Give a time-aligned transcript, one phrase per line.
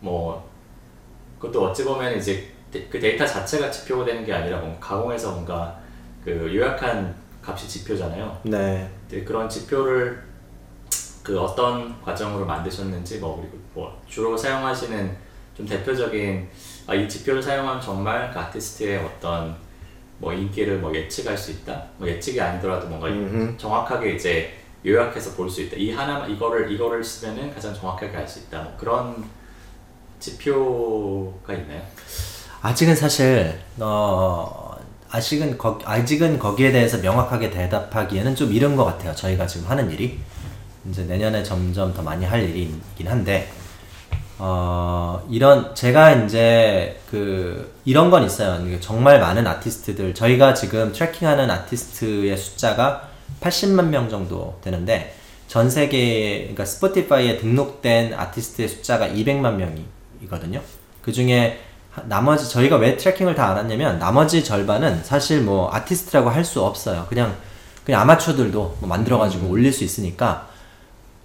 [0.00, 0.48] 뭐
[1.38, 5.78] 그것도 어찌 보면 이제 데- 그 데이터 자체가 지표가 되는 게 아니라 뭔가 가공해서 뭔가
[6.24, 8.38] 그 요약한 값이 지표잖아요.
[8.44, 8.88] 네.
[9.24, 10.22] 그런 지표를
[11.22, 15.16] 그 어떤 과정으로 만드셨는지 뭐 그리고 뭐 주로 사용하시는
[15.56, 16.48] 좀 대표적인
[16.86, 19.56] 아, 이 지표를 사용하면 정말 그 아티스트의 어떤
[20.20, 21.82] 뭐 인기를 뭐 예측할 수 있다.
[21.96, 23.56] 뭐 예측이 아니더라도 뭔가 음흠.
[23.58, 24.54] 정확하게 이제
[24.86, 25.76] 요약해서 볼 수 있다.
[25.76, 28.62] 이 하나 이거를 이거를 쓰면은 가장 정확하게 알 수 있다.
[28.62, 29.24] 뭐 그런
[30.20, 31.82] 지표가 있나요?
[32.62, 34.76] 아직은 사실 어
[35.10, 39.14] 아직은 거, 아직은 거기에 대해서 명확하게 대답하기에는 좀 이른 것 같아요.
[39.14, 40.20] 저희가 지금 하는 일이
[40.88, 43.50] 이제 내년에 점점 더 많이 할 일이긴 한데
[44.42, 48.58] 어 이런 제가 이제 그 이런 건 있어요.
[48.80, 53.08] 정말 많은 아티스트들 저희가 지금 tracking하는 아티스트의 숫자가
[53.42, 55.14] 80만 명 정도 되는데
[55.46, 59.56] 전 세계 그러니까 스포티파이에 등록된 아티스트의 숫자가 200만
[60.20, 60.62] 명이거든요.
[61.02, 66.30] 그 중에 하- 나머지 저희가 왜 tracking을 다 안 했냐면 나머지 절반은 사실 뭐 아티스트라고
[66.30, 67.04] 할 수 없어요.
[67.10, 67.34] 그냥
[67.84, 70.48] 그냥 아마추어들도 뭐 만들어가지고 올릴 수 있으니까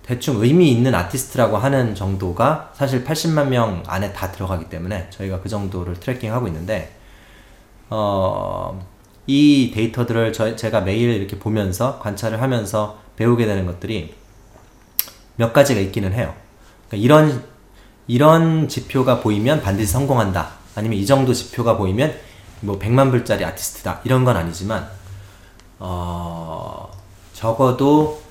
[0.05, 5.49] 대충 의미 있는 아티스트라고 하는 정도가 사실 80만 명 안에 다 들어가기 때문에 저희가 그
[5.49, 6.95] 정도를 트래킹하고 있는데
[7.89, 8.79] 어,
[9.25, 14.13] 이 데이터들을 저, 제가 매일 이렇게 보면서 관찰을 하면서 배우게 되는 것들이
[15.37, 16.35] 몇 가지가 있기는 해요.
[16.87, 17.43] 그러니까 이런
[18.07, 20.51] 이런 지표가 보이면 반드시 성공한다.
[20.75, 22.15] 아니면 이 정도 지표가 보이면
[22.61, 24.01] 뭐 100만 불짜리 아티스트다.
[24.03, 24.87] 이런 건 아니지만
[25.79, 26.91] 어,
[27.33, 28.24] 적어도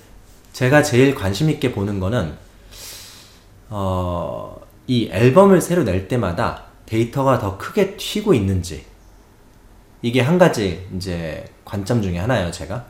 [0.55, 2.33] 제가 제일 관심 있게 보는 거는
[3.71, 4.57] 어,
[4.87, 8.87] 이 앨범을 새로 낼 때마다 데이터가 더 크게 튀고 있는지
[10.01, 12.85] 이게 한 가지 이제 관점 중에 하나예요, 제가.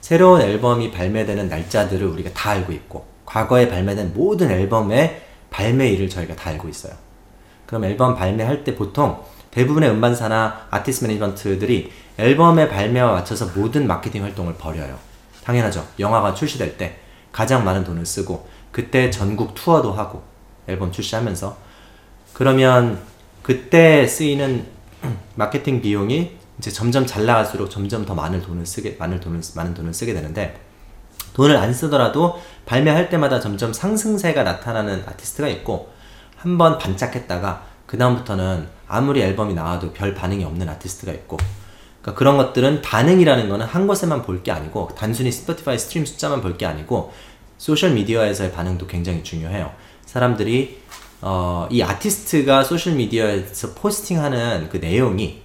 [0.00, 5.20] 새로운 앨범이 발매되는 날짜들을 우리가 다 알고 있고, 과거에 발매된 모든 앨범의
[5.50, 6.94] 발매일을 저희가 다 알고 있어요.
[7.66, 9.20] 그럼 앨범 발매할 때 보통
[9.50, 14.96] 대부분의 음반사나 아티스트 매니지먼트들이 앨범의 발매와 맞춰서 모든 마케팅 활동을 벌여요.
[15.42, 15.84] 당연하죠.
[15.98, 17.00] 영화가 출시될 때
[17.32, 20.22] 가장 많은 돈을 쓰고, 그때 전국 투어도 하고,
[20.66, 21.56] 앨범 출시하면서.
[22.32, 23.00] 그러면
[23.42, 24.66] 그때 쓰이는
[25.34, 29.94] 마케팅 비용이 이제 점점 잘 나갈수록 점점 더 많은 돈을 쓰게 많은 돈을 많은 돈을
[29.94, 30.60] 쓰게 되는데
[31.32, 35.90] 돈을 안 쓰더라도 발매할 때마다 점점 상승세가 나타나는 아티스트가 있고
[36.36, 41.38] 한 번 반짝했다가 그 다음부터는 아무리 앨범이 나와도 별 반응이 없는 아티스트가 있고
[42.02, 46.56] 그러니까 그런 것들은 반응이라는 거는 한 곳에만 볼 게 아니고 단순히 스포티파이 stream 숫자만 볼
[46.56, 47.12] 게 아니고
[47.58, 49.70] 소셜 미디어에서의 반응도 굉장히 중요해요.
[50.06, 50.80] 사람들이
[51.22, 55.42] 어, 이 아티스트가 소셜 미디어에서 posting하는 그 내용이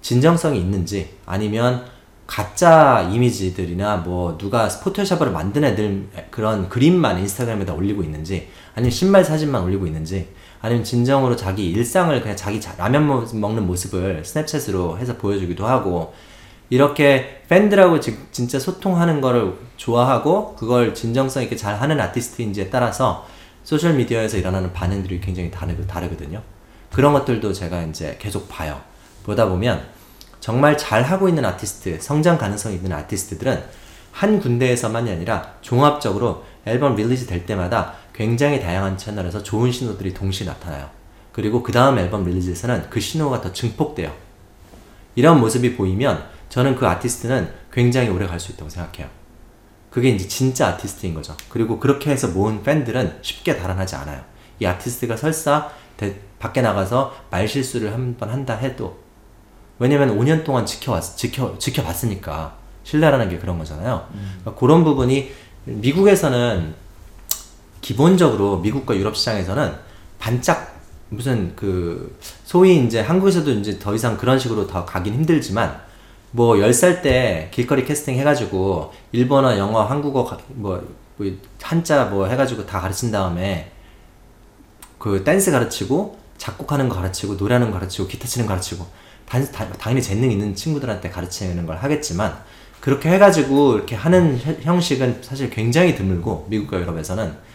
[0.00, 1.84] 진정성이 있는지 아니면
[2.28, 9.62] 가짜 이미지들이나 뭐 누가 포토샵으로 만든 애들 그런 그림만 인스타그램에다 올리고 있는지 아니면 신발 사진만
[9.62, 10.28] 올리고 있는지
[10.60, 16.12] 아니면 진정으로 자기 일상을 그냥 자기 자- 라면 모- 먹는 모습을 스냅챗으로 해서 보여주기도 하고
[16.70, 23.26] 이렇게 팬들하고 지- 진짜 소통하는 거를 좋아하고 그걸 진정성 있게 잘 하는 아티스트인지에 따라서
[23.64, 26.42] 소셜 미디어에서 일어나는 반응들이 굉장히 다르, 다르거든요.
[26.92, 28.80] 그런 것들도 제가 이제 계속 봐요.
[29.24, 29.82] 보다 보면
[30.40, 33.62] 정말 잘 하고 있는 아티스트, 성장 가능성이 있는 아티스트들은
[34.12, 40.90] 한 군데에서만이 아니라 종합적으로 앨범 release 될 때마다 굉장히 다양한 채널에서 좋은 신호들이 동시에 나타나요.
[41.30, 44.12] 그리고 그 다음 앨범 release에서는 그 신호가 더 증폭돼요.
[45.14, 49.08] 이런 모습이 보이면 저는 그 아티스트는 굉장히 오래 갈 수 있다고 생각해요.
[49.90, 51.36] 그게 이제 진짜 아티스트인 거죠.
[51.48, 54.20] 그리고 그렇게 해서 모은 팬들은 쉽게 달아나지 않아요.
[54.58, 58.98] 이 아티스트가 설사 대- 밖에 나가서 말 실수를 한 번 한다 해도
[59.78, 62.56] 왜냐면 5년 동안 지켜왔, 지켜, 지켜봤으니까.
[62.82, 64.08] 신뢰라는 게 그런 거잖아요.
[64.40, 65.30] 그러니까 그런 부분이
[65.66, 66.74] 미국에서는
[67.80, 69.74] 기본적으로 미국과 유럽 시장에서는
[70.18, 70.76] 반짝
[71.10, 75.80] 무슨 그 소위 이제 한국에서도 이제 더 이상 그런 식으로 더 가긴 힘들지만
[76.32, 80.82] 뭐 10살 때 길거리 캐스팅 해가지고 일본어, 영어, 한국어 가- 뭐,
[81.16, 81.26] 뭐
[81.62, 83.72] 한자 뭐 해가지고 다 가르친 다음에
[84.98, 88.86] 그 댄스 가르치고 작곡하는 거 가르치고 노래하는 거 가르치고 기타 치는 거 가르치고
[89.26, 92.36] 단, 다- 당연히 재능 있는 친구들한테 가르치는 걸 하겠지만
[92.80, 97.47] 그렇게 해가지고 이렇게 하는 혀- 형식은 사실 굉장히 드물고 미국과 유럽에서는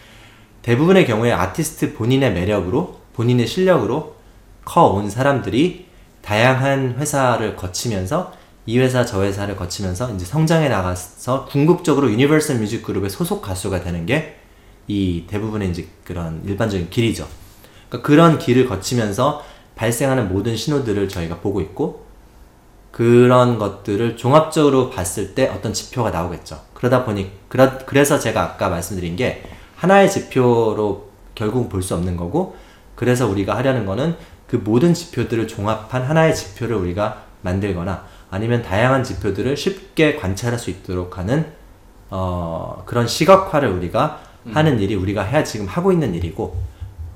[0.64, 4.16] 대부분의 경우에 아티스트 본인의 매력으로 본인의 실력으로
[4.64, 5.86] 커 온 사람들이
[6.22, 8.32] 다양한 회사를 거치면서
[8.66, 14.06] 이 회사 저 회사를 거치면서 이제 성장해 나가서 궁극적으로 유니버설 뮤직 그룹의 소속 가수가 되는
[14.06, 14.44] 게
[14.86, 17.26] 이 대부분의 이제 그런 일반적인 길이죠.
[17.88, 19.42] 그러니까 그런 길을 거치면서
[19.76, 22.04] 발생하는 모든 신호들을 저희가 보고 있고
[22.90, 26.60] 그런 것들을 종합적으로 봤을 때 어떤 지표가 나오겠죠.
[26.74, 29.42] 그러다 보니 그러, 그래서 제가 아까 말씀드린 게
[29.84, 32.56] 하나의 지표로 결국 볼 수 없는 거고
[32.94, 34.16] 그래서 우리가 하려는 거는
[34.46, 41.18] 그 모든 지표들을 종합한 하나의 지표를 우리가 만들거나 아니면 다양한 지표들을 쉽게 관찰할 수 있도록
[41.18, 41.52] 하는
[42.10, 44.20] 어, 그런 시각화를 우리가
[44.52, 46.56] 하는 일이 우리가 해야 지금 하고 있는 일이고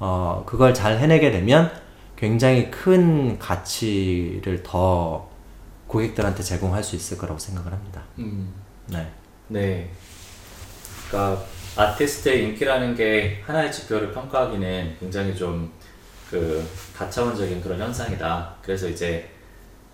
[0.01, 1.71] 어, 그걸 잘 해내게 되면
[2.17, 5.29] 굉장히 큰 가치를 더
[5.87, 8.03] 고객들한테 제공할 수 있을 거라고 생각을 합니다.
[8.19, 8.53] 음,
[8.87, 9.07] 네.
[9.49, 9.91] 네.
[11.09, 11.43] 그러니까
[11.79, 16.67] 아티스트의 인기라는 게 하나의 지표를 평가하기는 굉장히 좀그
[16.97, 18.55] 가차원적인 그런 현상이다.
[18.63, 19.31] 그래서 이제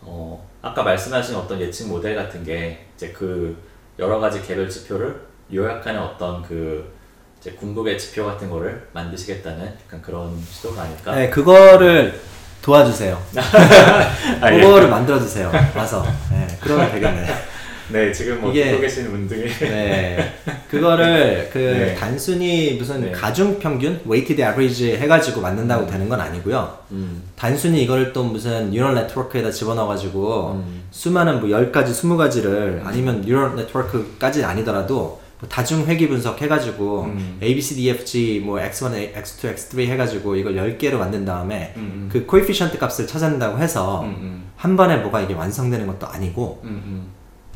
[0.00, 3.54] 어 아까 말씀하신 어떤 예측 모델 같은 게 이제 그
[3.98, 5.20] 여러 가지 개별 지표를
[5.52, 6.90] 요약하는 어떤 그
[7.38, 11.14] 이제 궁극의 지표 같은 거를 만드시겠다는 약간 그런 시도가 아닐까?
[11.14, 12.18] 네, 그거를
[12.62, 13.22] 도와주세요.
[14.40, 14.60] 아, 예.
[14.60, 15.52] 그거를 만들어주세요.
[15.76, 16.02] 와서.
[16.30, 17.53] 네, 그러면 되겠네.
[17.90, 20.32] 네, 지금 뭐 이게- 듣고 계시는 분들이 네.
[20.70, 21.94] 그거를 그 네.
[21.94, 23.12] 단순히 무슨 네.
[23.12, 26.78] 가중 평균, weighted average 해가지고 만든다고 되는 건 아니고요.
[26.92, 30.82] 음, 단순히 이거를 또 무슨 neural network에다 집어넣어가지고 음.
[30.90, 37.38] 수많은 뭐 10가지, 20가지를 아니면 neural network까지 아니더라도 뭐 다중 회귀 분석 해가지고 음.
[37.42, 41.74] A, B, C, D, F, G 뭐 X1, X2, X3 해가지고 이걸 10개로 만든 다음에
[41.76, 44.44] 음, 그 코에피션트 값을 찾아낸다고 해서 음, 음.
[44.56, 47.13] 한 번에 뭐가 이게 완성되는 것도 아니고 음, 음.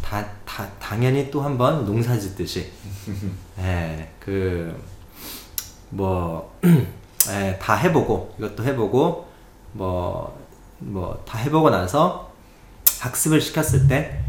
[0.08, 2.70] 다, 다 당연히 또 한 번 농사 짓듯이
[3.60, 4.74] 예, 그,
[5.90, 6.58] 뭐,
[7.30, 9.28] 예, 다 해보고, 이것도 해보고,
[9.72, 10.38] 뭐,
[10.78, 12.30] 뭐, 다 해보고 나서
[13.00, 14.20] 학습을 시켰을 때,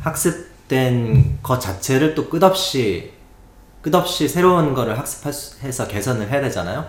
[0.00, 3.12] 학습된 것 자체를 또 끝없이,
[3.82, 6.86] 끝없이 새로운 거를 학습해서 개선을 해야 되잖아요?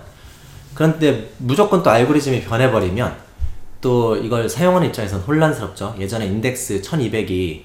[0.74, 3.16] 그런데 무조건 또 알고리즘이 변해버리면,
[3.82, 5.96] 또 이걸 사용하는 입장에서는 혼란스럽죠.
[6.00, 7.64] 예전에 인덱스 1200이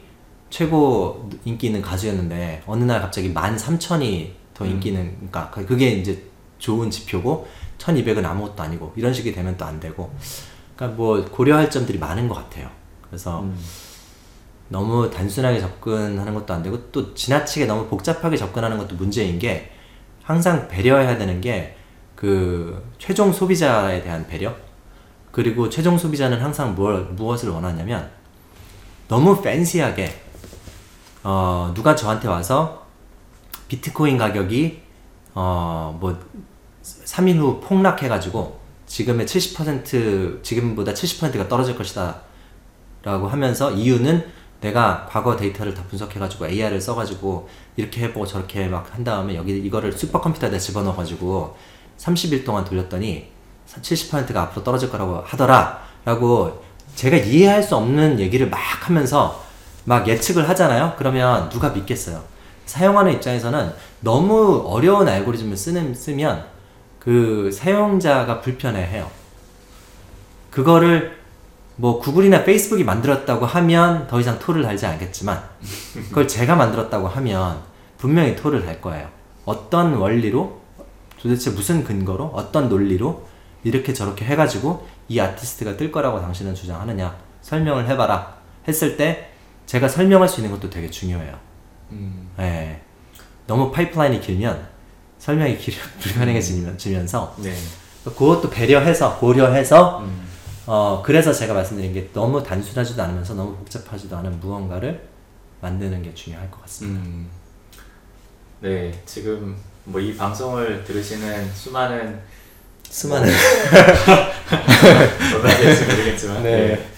[0.50, 6.24] 최고 인기 있는 가수였는데 어느 날 갑자기 13,000이 더 인기 있는 그러니까 그게 이제
[6.58, 7.48] 좋은 지표고
[7.78, 10.12] 1,200은 아무것도 아니고 이런 식이 되면 또 안 되고
[10.76, 12.68] 그러니까 뭐 고려할 점들이 많은 것 같아요.
[13.08, 13.56] 그래서 음.
[14.68, 19.72] 너무 단순하게 접근하는 것도 안 되고 또 지나치게 너무 복잡하게 접근하는 것도 문제인 게
[20.22, 21.80] 항상 배려해야 되는 게
[22.20, 24.54] 그 최종 소비자에 대한 배려
[25.32, 28.10] 그리고 최종 소비자는 항상 뭘 무엇을 원하냐면
[29.08, 30.10] 너무 팬시하게
[31.22, 32.86] 어 누가 저한테 와서
[33.68, 34.82] 비트코인 가격이
[35.34, 36.18] 어 뭐
[36.82, 42.22] 3일 후 폭락해가지고 지금의 70% 지금보다 70%가 떨어질 것이다
[43.02, 44.26] 라고 하면서 이유는
[44.60, 49.92] 내가 과거 데이터를 다 분석해가지고 AI를 써가지고 이렇게 해보고 저렇게 막 한 다음에 여기 이거를
[49.92, 51.56] 슈퍼컴퓨터에다 집어넣어가지고
[51.98, 53.28] 30일 동안 돌렸더니
[53.68, 56.62] 70%가 앞으로 떨어질 거라고 하더라 라고
[56.94, 58.58] 제가 이해할 수 없는 얘기를 막
[58.88, 59.44] 하면서
[59.84, 60.94] 막 예측을 하잖아요?
[60.98, 62.22] 그러면 누가 믿겠어요?
[62.66, 66.44] 사용하는 입장에서는 너무 어려운 알고리즘을 쓰는, 쓰면
[66.98, 69.10] 그 사용자가 불편해해요.
[70.50, 71.18] 그거를
[71.76, 75.42] 뭐 구글이나 페이스북이 만들었다고 하면 더 이상 토를 달지 않겠지만
[76.08, 77.62] 그걸 제가 만들었다고 하면
[77.96, 79.08] 분명히 토를 달 거예요.
[79.46, 80.60] 어떤 원리로
[81.20, 83.26] 도대체 무슨 근거로 어떤 논리로
[83.64, 88.34] 이렇게 저렇게 해가지고 이 아티스트가 뜰 거라고 당신은 주장하느냐 설명을 해봐라
[88.68, 89.29] 했을 때
[89.70, 91.38] 제가 설명할 수 있는 것도 되게 중요해요.
[91.92, 92.28] 음.
[92.40, 92.80] 예.
[93.46, 94.66] 너무 파이프라인이 길면
[95.20, 97.54] 설명이 길, 불가능해지면서 네.
[98.02, 100.26] 그것도 배려해서 고려해서 음.
[100.66, 105.08] 어 그래서 제가 말씀드린 게 너무 단순하지도 않으면서 너무 복잡하지도 않은 무언가를
[105.60, 107.04] 만드는 게 중요할 것 같습니다.
[107.06, 107.28] 음.
[108.58, 112.20] 네, 지금 뭐 이 방송을 들으시는 수많은
[112.82, 113.32] 수많은
[115.32, 116.66] 얼마 될지 모르겠지만 네.
[116.66, 116.88] 네.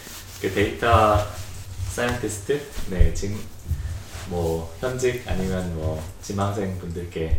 [0.40, 1.18] 그 data
[1.92, 2.58] scientist,
[2.88, 3.38] 네 지금
[4.30, 7.38] 뭐 현직 아니면 뭐 지망생 분들께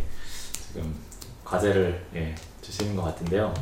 [0.68, 0.94] 지금
[1.44, 2.32] 과제를 예,
[2.62, 3.52] 주시는 것 같은데요.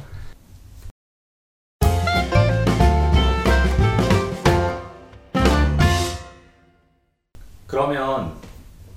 [7.67, 8.35] 그러면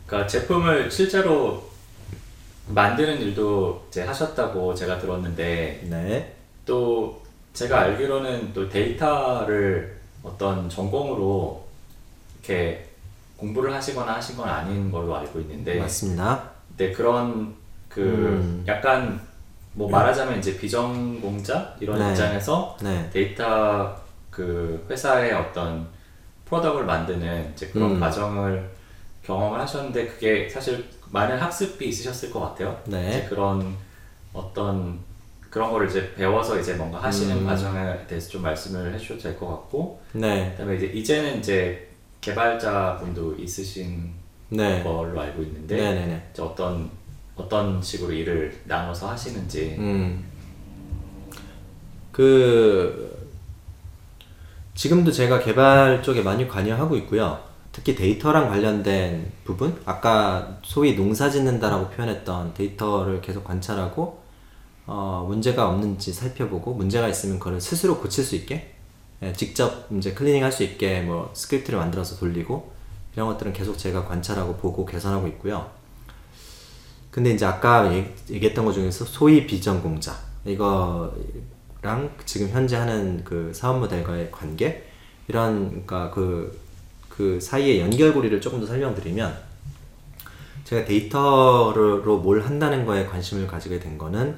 [0.06, 1.70] 그러니까 제품을 실제로
[2.68, 6.36] 만드는 일도 이제 하셨다고 제가 들었는데 네.
[6.66, 7.24] 또
[7.54, 11.65] 제가 알기로는 또 데이터를 어떤 전공으로
[12.46, 12.86] 이렇게
[13.38, 16.44] 공부를 하시거나 하신 건 아닌 걸로 알고 있는데 맞습니다.
[16.78, 17.54] 네 그런
[17.90, 18.64] 그 음.
[18.68, 19.20] 약간
[19.74, 22.12] 뭐 말하자면 이제 비전공자 이런 네.
[22.12, 23.10] 입장에서 네.
[23.12, 23.96] 데이터
[24.30, 25.88] 그 회사의 어떤
[26.46, 28.00] product를 만드는 이제 그런 음.
[28.00, 28.70] 과정을
[29.24, 32.80] 경험을 하셨는데 그게 사실 많은 학습이 있으셨을 것 같아요.
[32.86, 33.10] 네.
[33.10, 33.76] 이제 그런
[34.34, 35.00] 어떤
[35.50, 37.46] 그런 거를 이제 배워서 이제 뭔가 하시는 음.
[37.46, 40.52] 과정에 대해서 좀 말씀을 해주셔도 될 것 같고 네.
[40.52, 41.85] 그다음에 이제 이제는 이제
[42.26, 44.10] 개발자 분도 있으신
[44.50, 44.82] 네.
[44.82, 46.30] 걸로 알고 있는데 네, 네, 네.
[46.32, 46.90] 이제 어떤
[47.36, 50.26] 어떤 식으로 일을 나눠서 하시는지 음.
[52.12, 53.30] 그
[54.74, 57.40] 지금도 제가 개발 쪽에 많이 관여하고 있고요.
[57.72, 64.24] 특히 데이터랑 관련된 부분, 아까 소위 농사 짓는다라고 표현했던 데이터를 계속 관찰하고
[64.88, 68.75] 어, 문제가 없는지 살펴보고 문제가 있으면 그걸 스스로 고칠 수 있게 예,
[69.36, 72.72] 직접 이제 cleaning 할 수 있게 뭐 script를 만들어서 돌리고
[73.16, 75.70] 이런 것들은 계속 제가 관찰하고 보고 개선하고 있고요.
[77.12, 83.80] 근데 이제 아까 얘기- 얘기했던 것 중에서 소위 비전공자 이거랑 지금 현재 하는 그 사업
[83.80, 84.84] 모델과의 관계
[85.28, 86.60] 이런 그러니까 그,
[87.10, 89.36] 그 사이의 연결고리를 조금 더 설명드리면
[90.66, 94.38] 제가 데이터로 뭘 한다는 거에 관심을 가지게 된 거는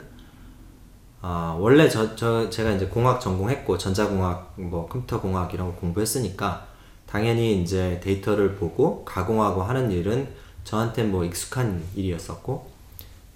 [1.22, 6.68] 아, 원래 저, 저, 제가 이제 공학 전공했고, 전자공학, 뭐, 컴퓨터 공학 이런 거 공부했으니까,
[7.08, 10.28] 당연히 이제 데이터를 보고 가공하고 하는 일은
[10.64, 12.70] 저한테 뭐 익숙한 일이었었고,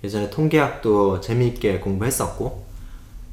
[0.03, 2.65] 예전에 통계학도 재미있게 공부했었고,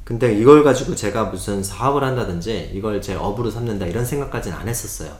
[0.03, 5.15] 근데 이걸 가지고 제가 무슨 사업을 한다든지, 이걸 제 업으로 삼는다 이런 생각까지는 안 했었어요.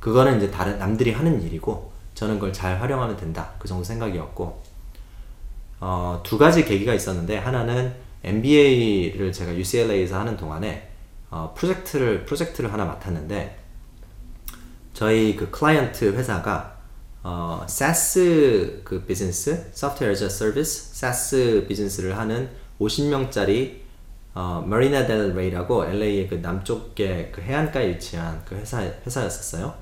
[0.00, 3.50] 그거는 이제 다른, 남들이 하는 일이고, 저는 그걸 잘 활용하면 된다.
[3.58, 4.62] 그 정도 생각이었고,
[5.80, 10.90] 어, 두 가지 계기가 있었는데 하나는 MBA를 제가 UCLA에서 하는 동안에
[11.30, 13.58] 어, 프로젝트를 프로젝트를 하나 맡았는데
[14.92, 16.78] 저희 그 클라이언트 회사가
[17.22, 22.50] 어, SaaS 그 비즈니스, Software as a Service, SaaS 비즈니스를 하는
[22.80, 23.80] 50명짜리
[24.34, 29.74] 어, 마리나 델 레이라고 LA의 그 남쪽에 그 해안가에 위치한 그 회사 회사였었어요.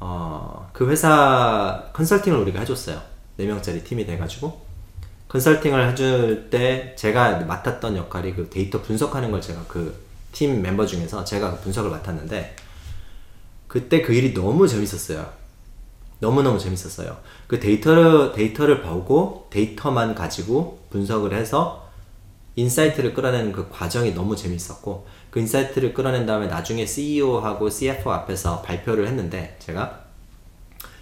[0.00, 3.00] 어, 그 회사 컨설팅을 우리가 해줬어요.
[3.38, 4.65] 4명짜리 팀이 돼가지고.
[5.28, 10.06] 컨설팅을 해줄 때 제가 맡았던 역할이 그 데이터 분석하는 걸 제가 그
[10.36, 12.56] 팀 멤버 중에서 제가 그 분석을 맡았는데
[13.68, 15.26] 그때 그 일이 너무 재밌었어요.
[16.18, 17.16] 너무너무 재밌었어요.
[17.46, 21.88] 그 데이터를, 데이터를 보고 데이터만 가지고 분석을 해서
[22.56, 29.06] insight를 끌어내는 그 과정이 너무 재밌었고 그 insight를 끌어낸 다음에 나중에 CEO하고 CFO 앞에서 발표를
[29.06, 30.04] 했는데 제가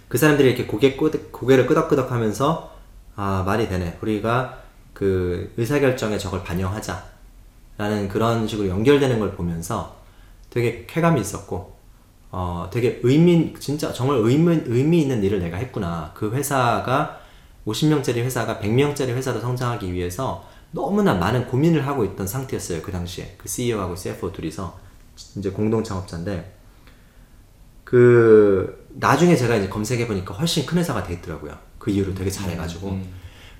[0.07, 2.74] 그 사람들이 이렇게 고개 끄덕, 고개를 끄덕끄덕 하면서
[3.15, 3.97] 아 말이 되네.
[4.01, 4.59] 우리가
[4.93, 7.03] 그 의사결정에 저걸 반영하자
[7.77, 9.95] 라는 그런 식으로 연결되는 걸 보면서
[10.49, 11.75] 되게 쾌감이 있었고
[12.31, 16.11] 어 되게 의미 진짜 정말 의미, 의미 있는 일을 내가 했구나.
[16.13, 17.19] 그 회사가
[17.67, 23.35] 50명짜리 회사가 100명짜리 회사로 성장하기 위해서 너무나 많은 고민을 하고 있던 상태였어요 그 당시에.
[23.37, 24.77] 그 CEO하고 CFO 둘이서.
[25.37, 26.53] 이제 공동 창업자인데.
[27.85, 31.57] 그 나중에 제가 이제 검색해 보니까 훨씬 큰 회사가 돼 있더라고요.
[31.85, 32.89] 그 이후로 되게 잘해가지고.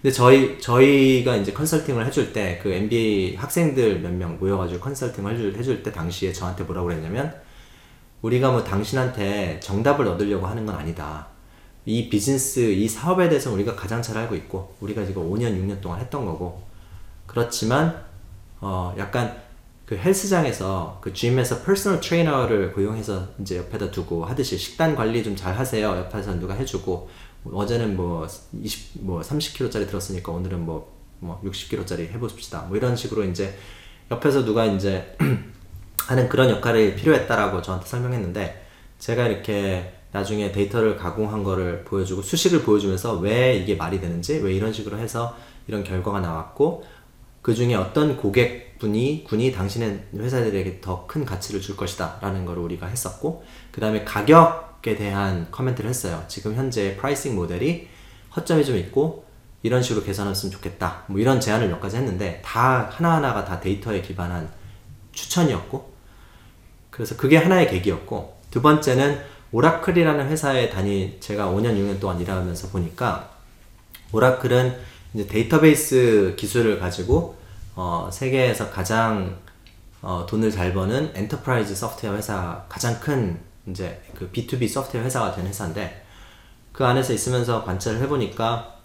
[0.02, 5.56] 근데 저희 저희가 이제 컨설팅을 해줄 때 그 MBA 학생들 몇 명 모여가지고 컨설팅을 해줄,
[5.56, 7.32] 해줄 때 당시에 저한테 뭐라고 그랬냐면
[8.24, 11.28] 우리가 뭐 당신한테 정답을 얻으려고 하는 건 아니다.
[11.86, 16.00] 이 비즈니스, 이 사업에 대해서 우리가 가장 잘 알고 있고 우리가 지금 5년, 6년 동안
[16.00, 16.64] 했던 거고
[17.28, 17.96] 그렇지만
[18.60, 19.36] 어 약간
[19.86, 25.56] 그 헬스장에서 그 gym에서 personal trainer를 고용해서 이제 옆에다 두고 하듯이 식단 관리 좀 잘
[25.56, 25.88] 하세요.
[25.98, 27.08] 옆에서 누가 해주고
[27.54, 28.28] 어제는 뭐
[28.62, 32.62] 20, 뭐 30kg짜리 들었으니까 오늘은 뭐, 뭐 60kg짜리 해봅시다.
[32.64, 33.58] 뭐 이런 식으로 이제
[34.12, 35.16] 옆에서 누가 이제
[36.08, 38.66] 하는 그런 역할이 필요했다라고 저한테 설명했는데
[39.00, 44.72] 제가 이렇게 나중에 데이터를 가공한 거를 보여주고 수식을 보여주면서 왜 이게 말이 되는지 왜 이런
[44.72, 45.36] 식으로 해서
[45.68, 46.86] 이런 결과가 나왔고
[47.42, 52.88] 그 중에 어떤 고객분이 군이 당신의 회사들에게 더 큰 가치를 줄 것이다 라는 걸 우리가
[52.88, 56.24] 했었고 그 다음에 가격 에 대한 comment를 했어요.
[56.28, 57.88] 지금 현재 pricing 모델이
[58.36, 59.26] 허점이 좀 있고
[59.64, 61.04] 이런 식으로 개선했으면 좋겠다.
[61.08, 64.50] 뭐 이런 제안을 몇 가지 했는데 다 하나하나가 다 데이터에 기반한
[65.12, 65.94] 추천이었고
[66.92, 73.32] 그래서 그게 하나의 계기였고 두 번째는 오라클이라는 회사에 다니 제가 5년 6년 동안 일하면서 보니까
[74.12, 74.78] 오라클은
[75.14, 77.38] 이제 데이터베이스 기술을 가지고
[77.76, 79.38] 어, 세계에서 가장
[80.02, 85.48] 어, 돈을 잘 버는 enterprise 소프트웨어 회사 가장 큰 이제 그 B2B 소프트웨어 회사가 된
[85.48, 86.06] 회사인데
[86.72, 88.76] 그 안에서 있으면서 관찰을 해보니까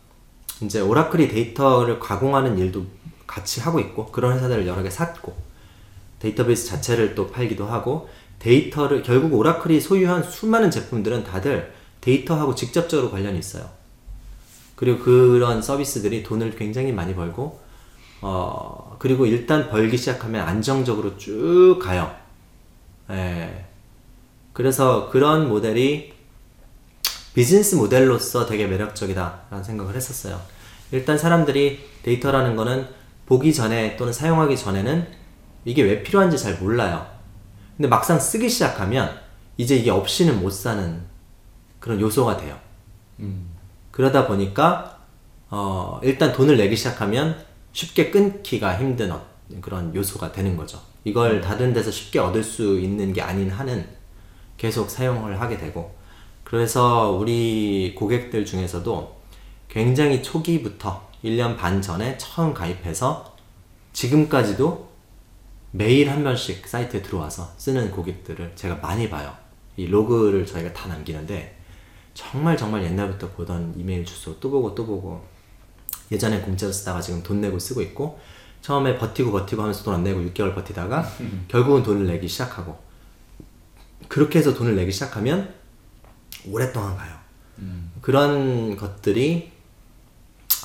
[0.63, 2.87] 이제 오라클이 데이터를 가공하는 일도
[3.27, 5.37] 같이 하고 있고 그런 회사들을 여러 개 샀고
[6.21, 8.09] 데이터베이스 자체를 또 팔기도 하고
[8.39, 13.69] 데이터를 결국 오라클이 소유한 수많은 제품들은 다들 데이터하고 직접적으로 관련이 있어요.
[14.77, 17.61] 그리고 그런 서비스들이 돈을 굉장히 많이 벌고
[18.23, 22.15] 어 그리고 일단 벌기 시작하면 안정적으로 쭉 가요.
[23.11, 23.70] 예.
[24.61, 26.13] 그래서 그런 모델이
[27.33, 30.39] 비즈니스 모델로서 되게 매력적이다라는 생각을 했었어요.
[30.93, 32.87] 일단 사람들이 데이터라는 거는
[33.25, 35.07] 보기 전에 또는 사용하기 전에는
[35.65, 37.07] 이게 왜 필요한지 잘 몰라요.
[37.79, 39.19] 근데 막상 쓰기 시작하면
[39.57, 41.01] 이제 이게 없이는 못 사는
[41.79, 42.59] 그런 요소가 돼요.
[43.93, 44.99] 그러다 보니까
[45.49, 47.35] 어, 일단 돈을 내기 시작하면
[47.73, 49.25] 쉽게 끊기가 힘든 어-
[49.63, 50.79] 그런 요소가 되는 거죠.
[51.05, 54.00] 이걸 다른 데서 쉽게 얻을 수 있는 게 아닌 한은
[54.61, 55.97] 계속 사용을 하게 되고
[56.45, 59.21] 그래서 우리 고객들 중에서도
[59.69, 63.35] 굉장히 초기부터 1년 반 전에 처음 가입해서
[63.95, 64.91] 지금까지도
[65.71, 69.35] 매일 한 번씩 사이트에 들어와서 쓰는 고객들을 제가 많이 봐요.
[69.79, 71.57] 이 로그를 저희가 다 남기는데
[72.13, 75.25] 정말 정말 옛날부터 보던 이메일 주소 또 보고 또 보고
[76.13, 78.21] 예전에 공짜로 쓰다가 지금 돈 내고 쓰고 있고
[78.61, 81.07] 처음에 버티고 버티고 하면서 돈 안 내고 6개월 버티다가
[81.49, 82.90] 결국은 돈을 내기 시작하고
[84.11, 85.55] 그렇게 해서 돈을 내기 시작하면
[86.49, 87.15] 오랫동안 가요.
[88.01, 89.53] 그런 것들이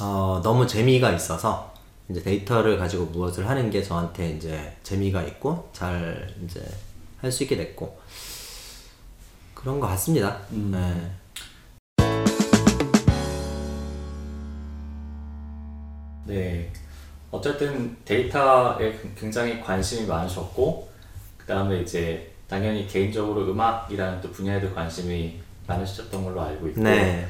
[0.02, 1.72] 어, 너무 재미가 있어서
[2.10, 6.66] 이제 데이터를 가지고 무엇을 하는 게 저한테 이제 재미가 있고 잘 이제
[7.22, 8.00] 할 수 있게 됐고
[9.54, 10.40] 그런 것 같습니다.
[10.50, 11.12] 네.
[16.26, 16.74] 네.
[17.30, 20.90] 어쨌든 데이터에 굉장히 관심이 많으셨고,
[21.38, 27.28] 그 다음에 이제 당연히 개인적으로 음악이라는 또 분야에도 관심이 많으셨던 걸로 알고 있고, 네.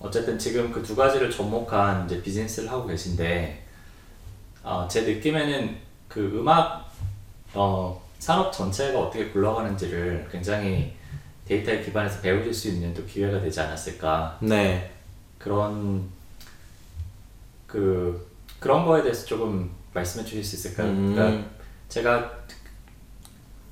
[0.00, 3.64] 어쨌든 지금 그 두 가지를 접목한 이제 비즈니스를 하고 계신데,
[4.62, 5.76] 어, 제 느낌에는
[6.08, 6.90] 그 음악
[7.54, 10.94] 어, 산업 전체가 어떻게 굴러가는지를 굉장히
[11.46, 14.90] 데이터에 기반해서 배우실 수 있는 또 기회가 되지 않았을까 네.
[15.38, 16.08] 그런
[17.66, 18.26] 그
[18.58, 20.88] 그런 거에 대해서 조금 말씀해 주실 수 있을까요?
[20.88, 21.14] 음.
[21.14, 21.48] 그러니까
[21.88, 22.32] 제가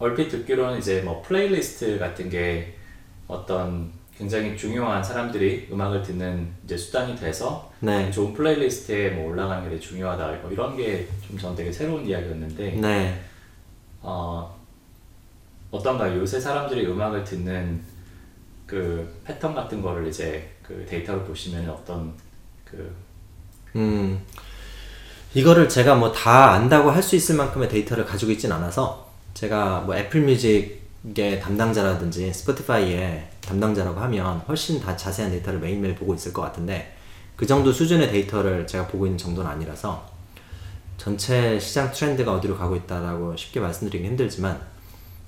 [0.05, 2.75] 얼핏 듣기로는 이제 뭐 플레이리스트 같은 게
[3.27, 8.11] 어떤 굉장히 중요한 사람들이 음악을 듣는 이제 수단이 돼서 네.
[8.11, 13.21] 좋은 playlist에 뭐 올라가는 게 중요하다 뭐 이런 게 좀 전 되게 새로운 이야기였는데 네.
[14.03, 14.55] 어,
[15.71, 16.19] 어떤가요?
[16.21, 17.81] 요새 사람들이 음악을 듣는
[18.67, 22.13] 그 패턴 같은 거를 이제 그 데이터를 보시면 어떤
[22.65, 22.95] 그
[23.77, 24.21] 음,
[25.35, 29.04] 이거를 제가 뭐 다 안다고 할 수 있을 만큼의 데이터를 가지고 있진 않아서
[29.35, 36.33] 제가 뭐 애플 뮤직의 담당자라든지 스포티파이의 담당자라고 하면 훨씬 다 자세한 데이터를 매일매일 보고 있을
[36.33, 36.97] 것 같은데
[37.37, 40.09] 그 정도 수준의 데이터를 제가 보고 있는 정도는 아니라서
[40.97, 44.61] 전체 시장 트렌드가 어디로 가고 있다라고 쉽게 말씀드리기 힘들지만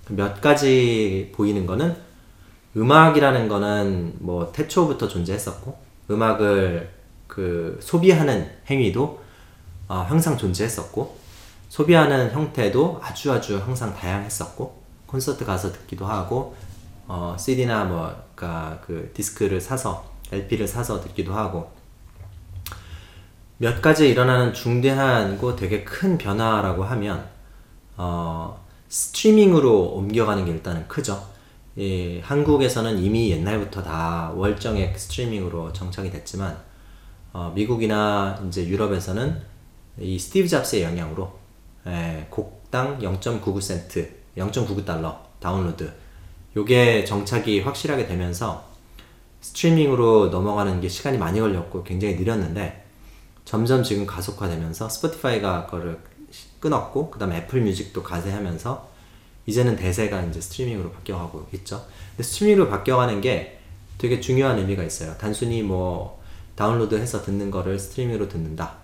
[0.08, 1.96] 몇 가지 보이는 거는
[2.76, 5.76] 음악이라는 거는 뭐 태초부터 존재했었고
[6.10, 6.90] 음악을
[7.26, 9.20] 그 소비하는 행위도
[9.88, 11.25] 어, 항상 존재했었고
[11.68, 16.54] 소비하는 형태도 아주 아주 항상 다양했었고 콘서트 가서 듣기도 하고
[17.08, 21.70] 어, CD나 뭐 그러니까 그 디스크를 사서 LP를 사서 듣기도 하고
[23.58, 27.26] 몇 가지 일어나는 중대하고 되게 큰 변화라고 하면
[27.96, 31.26] 어, 스트리밍으로 옮겨가는 게 일단은 크죠.
[31.76, 36.58] 이 한국에서는 이미 옛날부터 다 월정액 스트리밍으로 정착이 됐지만
[37.32, 39.42] 어, 미국이나 이제 유럽에서는
[40.00, 41.45] 이 스티브 잡스의 영향으로
[41.86, 45.92] 예, 곡당 0.99센트, 0.99달러 다운로드
[46.56, 48.64] 요게 정착이 확실하게 되면서
[49.40, 52.84] 스트리밍으로 넘어가는 게 시간이 많이 걸렸고 굉장히 느렸는데
[53.44, 56.00] 점점 지금 가속화되면서 스포티파이가 그거를
[56.58, 58.88] 끌었고 그다음에 애플 뮤직도 가세하면서
[59.46, 61.86] 이제는 대세가 이제 스트리밍으로 바뀌어가고 있죠.
[62.10, 63.60] 근데 스트리밍으로 바뀌어가는 게
[63.98, 65.14] 되게 중요한 의미가 있어요.
[65.18, 66.20] 단순히 뭐
[66.56, 68.78] 다운로드해서 듣는 거를 스트리밍으로 듣는다.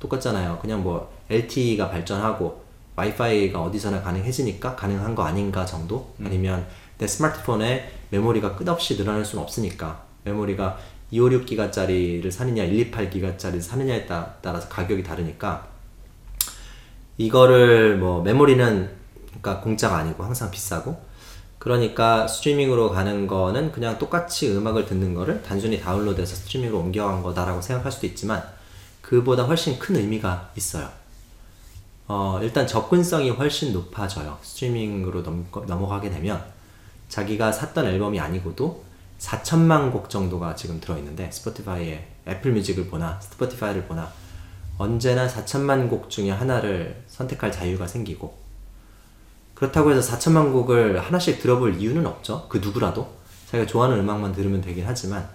[0.00, 0.58] 똑같잖아요.
[0.62, 2.62] 그냥 뭐 LTE가 발전하고
[2.96, 6.14] 와이파이가 어디서나 가능해지니까 가능한 거 아닌가 정도?
[6.24, 6.66] 아니면
[6.98, 10.78] 내 스마트폰에 메모리가 끝없이 늘어날 수는 없으니까 메모리가
[11.12, 15.66] 256기가짜리를 사느냐 128기가짜리를 사느냐에 따, 따라서 가격이 다르니까
[17.18, 18.90] 이거를 뭐 메모리는
[19.26, 21.12] 그러니까 공짜가 아니고 항상 비싸고
[21.58, 27.92] 그러니까 스트리밍으로 가는 거는 그냥 똑같이 음악을 듣는 거를 단순히 다운로드해서 스트리밍으로 옮겨간 거다라고 생각할
[27.92, 28.42] 수도 있지만
[29.00, 31.01] 그보다 훨씬 큰 의미가 있어요.
[32.14, 34.36] 어, 일단 접근성이 훨씬 높아져요.
[34.42, 36.44] 스트리밍으로 넘, 넘어가게 되면
[37.08, 38.84] 자기가 샀던 앨범이 아니고도
[39.18, 44.12] 4천만 곡 정도가 지금 들어있는데 스포티파이에 애플 뮤직을 보나 스포티파이를 보나
[44.76, 48.36] 언제나 4천만 곡 중에 하나를 선택할 자유가 생기고
[49.54, 52.44] 그렇다고 해서 4천만 곡을 하나씩 들어볼 이유는 없죠.
[52.50, 53.08] 그 누구라도
[53.46, 55.26] 자기가 좋아하는 음악만 들으면 되긴 하지만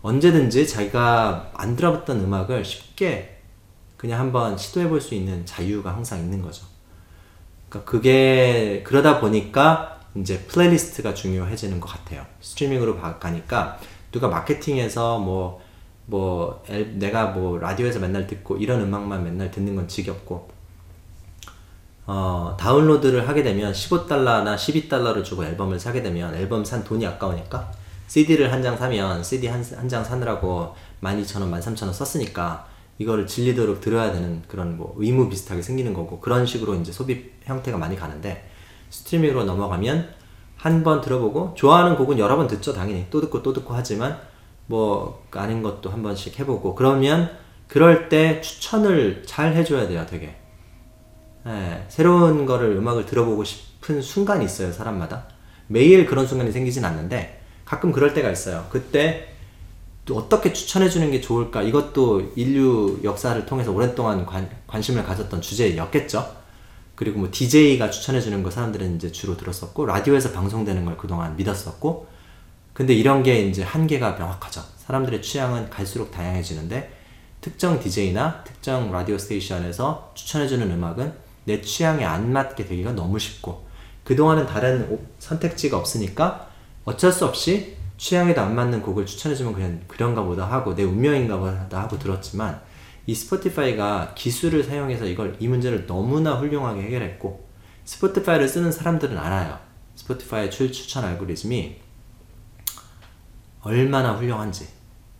[0.00, 3.33] 언제든지 자기가 안 들어봤던 음악을 쉽게
[3.96, 6.64] 그냥 한번 시도해 볼 수 있는 자유가 항상 있는 거죠.
[7.68, 12.24] 그러니까 그게 그러다 보니까 이제 playlist가 중요해지는 것 같아요.
[12.40, 13.78] 스트리밍으로 가니까
[14.12, 15.60] 누가 마케팅에서 뭐,
[16.06, 20.48] 뭐, 엘, 내가 뭐 라디오에서 맨날 듣고 이런 음악만 맨날 듣는 건 지겹고,
[22.06, 27.72] 어, 다운로드를 하게 되면 15달러나 12달러를 주고 앨범을 사게 되면 앨범 산 돈이 아까우니까
[28.06, 32.66] CD를 한 장 사면 CD 한장 사느라고 12,000원, 13,000원 썼으니까
[32.98, 37.76] 이거를 질리도록 들어야 되는 그런 뭐 의무 비슷하게 생기는 거고 그런 식으로 이제 소비 형태가
[37.78, 38.48] 많이 가는데
[38.90, 40.08] 스트리밍으로 넘어가면
[40.56, 43.06] 한 번 들어보고 좋아하는 곡은 여러 번 듣죠 당연히.
[43.10, 44.18] 또 듣고 또 듣고 하지만
[44.66, 47.30] 뭐 아닌 것도 한 번씩 해보고 그러면
[47.68, 50.36] 그럴 때 추천을 잘 해줘야 돼요 되게.
[51.46, 55.26] 예, 새로운 거를 음악을 들어보고 싶은 순간이 있어요 사람마다.
[55.66, 58.66] 매일 그런 순간이 생기진 않는데 가끔 그럴 때가 있어요.
[58.70, 59.33] 그때 또
[60.10, 61.62] 어떻게 추천해 주는 게 좋을까?
[61.62, 66.44] 이것도 인류 역사를 통해서 오랫동안 관, 관심을 가졌던 주제였겠죠?
[66.94, 72.06] 그리고 뭐 DJ가 추천해 주는 거 사람들은 이제 주로 들었었고 라디오에서 방송되는 걸 그동안 믿었었고
[72.72, 74.62] 근데 이런 게 이제 한계가 명확하죠.
[74.78, 76.92] 사람들의 취향은 갈수록 다양해지는데
[77.40, 81.12] 특정 DJ나 특정 라디오 스테이션에서 추천해 주는 음악은
[81.44, 83.64] 내 취향에 안 맞게 되기가 너무 쉽고
[84.04, 86.48] 그동안은 다른 선택지가 없으니까
[86.84, 91.82] 어쩔 수 없이 취향에도 안 맞는 곡을 추천해주면 그냥 그런가 보다 하고 내 운명인가 보다
[91.82, 92.60] 하고 들었지만
[93.06, 97.46] 이 스포티파이가 기술을 사용해서 이걸 이 문제를 너무나 훌륭하게 해결했고
[97.84, 99.58] 스포티파이를 쓰는 사람들은 알아요.
[99.96, 101.76] 스포티파이의 출, 추천 알고리즘이
[103.62, 104.68] 얼마나 훌륭한지,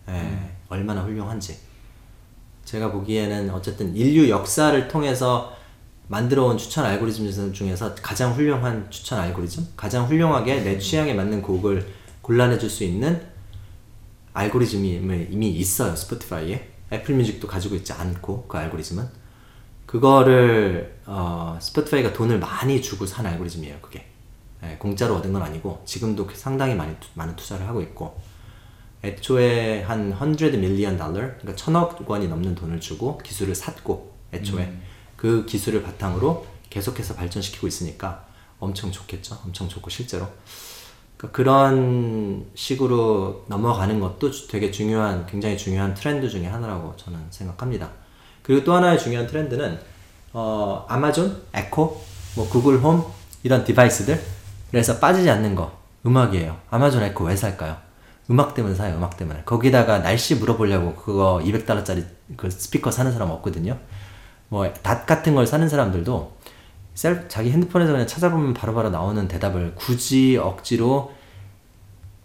[0.07, 0.49] 예, 음.
[0.69, 1.57] 얼마나 훌륭한지.
[2.63, 5.55] 제가 보기에는 어쨌든 인류 역사를 통해서
[6.07, 11.87] 만들어온 추천 알고리즘 중에서 가장 훌륭한 추천 알고리즘, 가장 훌륭하게 내 취향에 맞는 곡을
[12.25, 13.23] 골라내줄 수 있는
[14.33, 16.71] 알고리즘이 이미 있어요 스포티파이에.
[16.91, 19.07] 애플 뮤직도 가지고 있지 않고 그 알고리즘은.
[19.85, 24.07] 그거를 어, 스포티파이가 돈을 많이 주고 산 알고리즘이에요 그게.
[24.61, 28.19] 네, 공짜로 얻은 건 아니고 지금도 상당히 많이 많은 투자를 하고 있고.
[29.03, 34.63] 애초에 한 100 million 달러 그러니까 천억 원이 넘는 돈을 주고 기술을 샀고 애초에.
[34.63, 34.81] 음.
[35.15, 38.25] 그 기술을 바탕으로 계속해서 발전시키고 있으니까
[38.59, 39.37] 엄청 좋겠죠?
[39.45, 40.27] 엄청 좋고 실제로
[41.17, 47.89] 그러니까 그런 식으로 넘어가는 것도 되게 중요한, 굉장히 중요한 트렌드 중에 하나라고 저는 생각합니다.
[48.43, 49.79] 그리고 또 하나의 중요한 트렌드는,
[50.33, 52.01] 어, 아마존, 에코,
[52.35, 53.03] 뭐 구글 홈,
[53.43, 54.21] 이런 device들,
[54.69, 56.57] 그래서 빠지지 않는 거, 음악이에요.
[56.69, 57.77] 아마존 에코 왜 살까요?
[58.29, 59.43] 음악 때문에 사요, 음악 때문에.
[59.45, 62.03] 거기다가 날씨 물어보려고 그거 200달러짜리
[62.35, 63.77] 그 스피커 사는 사람 없거든요.
[64.49, 66.35] 뭐, Dot 같은 걸 사는 사람들도
[66.95, 71.13] 셀, 자기 핸드폰에서 그냥 찾아보면 바로바로 바로 나오는 대답을 굳이 억지로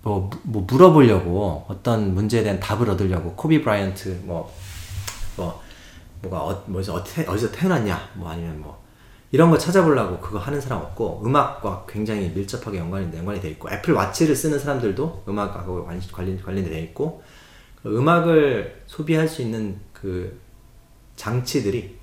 [0.02, 4.50] 뭐, 뭐 물어보려고 어떤 문제에 대한 답을 얻으려고 코비 브라이언트 뭐,
[5.36, 5.60] 뭐,
[6.22, 8.80] 뭐가 어, 뭐서 어디, 어디서 태어났냐 뭐 아니면 뭐
[9.32, 13.92] 이런 거 찾아보려고 그거 하는 사람 없고 음악과 굉장히 밀접하게 연관이 연관이 돼 있고 애플
[13.92, 17.22] 와치를 쓰는 사람들도 음악하고 관련 관련돼 있고
[17.84, 20.40] 음악을 소비할 수 있는 그
[21.16, 21.98] 장치들이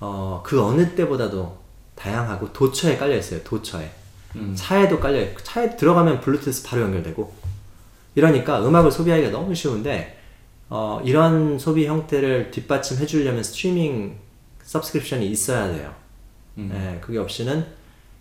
[0.00, 1.63] 어, 그 어느 때보다도
[1.94, 3.42] 다양하고 도처에 깔려 있어요.
[3.44, 3.90] 도처에.
[4.36, 4.52] 음.
[4.56, 7.32] 차에도 깔려 있고 차에 들어가면 블루투스 바로 연결되고
[8.16, 10.18] 이러니까 음악을 소비하기가 너무 쉬운데
[10.68, 14.16] 어, 이런 소비 형태를 뒷받침해 주려면 streaming
[14.62, 15.94] subscription이 있어야 돼요.
[16.58, 16.70] 음.
[16.72, 17.64] 네, 그게 없이는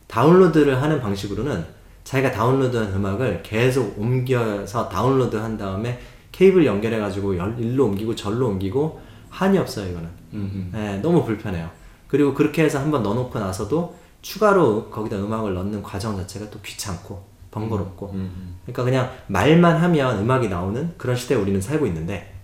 [0.08, 1.66] 다운로드를 하는 방식으로는
[2.04, 6.00] 자기가 다운로드한 음악을 계속 옮겨서 다운로드 한 다음에
[6.32, 10.10] 케이블 연결해 가지고 일로 옮기고 절로 옮기고 한이 없어요 이거는.
[10.74, 11.70] 네, 너무 불편해요.
[12.14, 18.12] 그리고 그렇게 해서 한번 넣어놓고 나서도 추가로 거기다 음악을 넣는 과정 자체가 또 귀찮고 번거롭고
[18.12, 18.56] 음, 음, 음.
[18.66, 22.36] 그러니까 그냥 말만 하면 음악이 나오는 그런 시대에 우리는 살고 있는데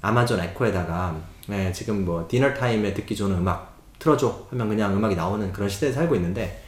[0.00, 1.16] 아마존 에코에다가
[1.48, 5.92] 네, 지금 뭐 디너 타임에 듣기 좋은 음악 틀어줘 하면 그냥 음악이 나오는 그런 시대에
[5.92, 6.64] 살고 있는데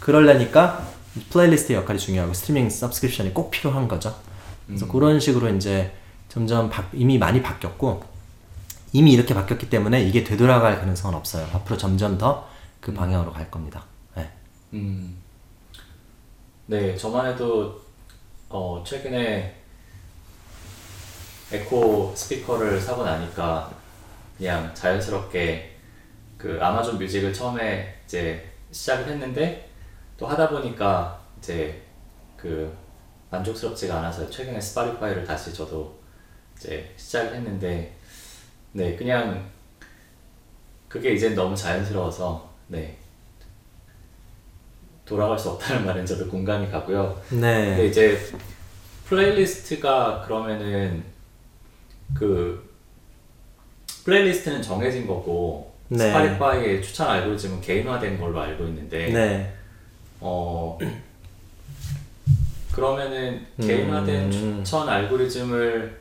[0.00, 0.84] 그러려니까
[1.30, 4.12] playlist의 역할이 중요하고 streaming subscription이 꼭 필요한 거죠
[4.66, 4.88] 그래서 음.
[4.90, 5.92] 그런 식으로 이제
[6.28, 8.02] 점점 바, 이미 많이 바뀌었고
[8.92, 11.46] 이미 이렇게 바뀌었기 때문에 이게 되돌아갈 가능성은 없어요.
[11.52, 12.50] 앞으로 점점 더
[12.80, 13.84] 그 방향으로 갈 겁니다.
[14.16, 14.30] 네.
[14.72, 15.22] 음.
[16.66, 17.80] 네, 저만 해도
[18.48, 19.56] 어, 최근에
[21.52, 23.72] 에코 스피커를 사고 나니까
[24.38, 25.76] 그냥 자연스럽게
[26.38, 29.68] 그 아마존 뮤직을 처음에 이제 시작을 했는데
[30.16, 31.82] 또 하다 보니까 이제
[32.36, 32.74] 그
[33.30, 35.98] 만족스럽지가 않아서 최근에 Spotify를 다시 저도
[36.56, 37.96] 이제 시작을 했는데
[38.72, 39.48] 네 그냥
[40.88, 42.96] 그게 이제 너무 자연스러워서 네
[45.04, 47.20] 돌아갈 수 없다는 말은 저도 공감이 가고요.
[47.28, 47.86] 근데 네.
[47.86, 48.18] 이제
[49.06, 51.02] playlist가 그러면은
[52.14, 52.70] 그
[54.04, 56.06] playlist는 정해진 거고 네.
[56.06, 59.52] Spotify의 추천 알고리즘은 개인화된 걸로 알고 있는데 네.
[60.20, 60.78] 어
[62.72, 63.66] 그러면은 음.
[63.66, 66.00] 개인화된 추천 알고리즘을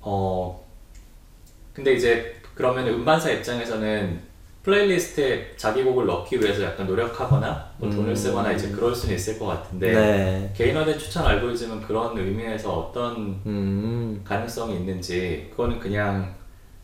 [0.00, 0.59] 어
[1.80, 4.20] 근데 이제 그러면 음반사 입장에서는
[4.62, 8.14] playlist에 자기 곡을 넣기 위해서 약간 노력하거나 뭐 돈을 음.
[8.14, 10.52] 쓰거나 이제 그럴 수는 있을 것 같은데 네.
[10.54, 14.20] 개인화된 추천 알고리즘은 그런 의미에서 어떤 음.
[14.22, 16.34] 가능성이 있는지 그거는 그냥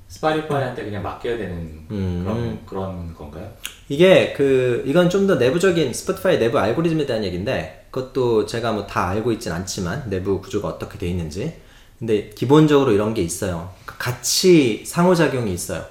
[0.09, 1.57] Spotify한테 그냥 맡겨야 되는
[1.91, 2.23] 음.
[2.25, 3.47] 그런 그런 건가요?
[3.91, 9.09] 이게 그 이건 좀 더 내부적인 스포티파이 내부 알고리즘에 대한 얘기인데 그것도 제가 뭐 다
[9.11, 11.53] 알고 있진 않지만 내부 구조가 어떻게 돼 있는지
[11.99, 15.85] 근데 기본적으로 이런 게 있어요 같이 상호작용이 있어요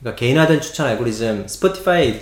[0.00, 2.20] 그러니까 개인화된 추천 알고리즘 스포티파이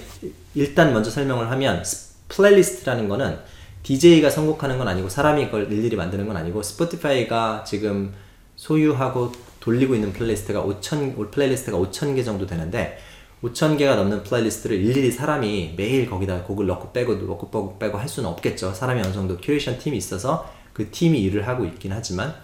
[0.54, 3.38] 일단 먼저 설명을 하면 스- playlist라는 거는
[3.82, 8.14] DJ가 선곡하는 건 아니고 사람이 이걸 일일이 만드는 건 아니고 스포티파이가 지금
[8.56, 12.98] 소유하고 돌리고 있는 playlist가 5천 playlist가 5천 개 정도 되는데
[13.42, 18.08] 5천 개가 넘는 playlist를 일일이 사람이 매일 거기다 곡을 넣고 빼고 넣고 빼고 빼고 할
[18.08, 18.72] 수는 없겠죠.
[18.72, 22.34] 사람이 어느 정도 큐레이션 팀이 있어서 그 팀이 일을 하고 있긴 하지만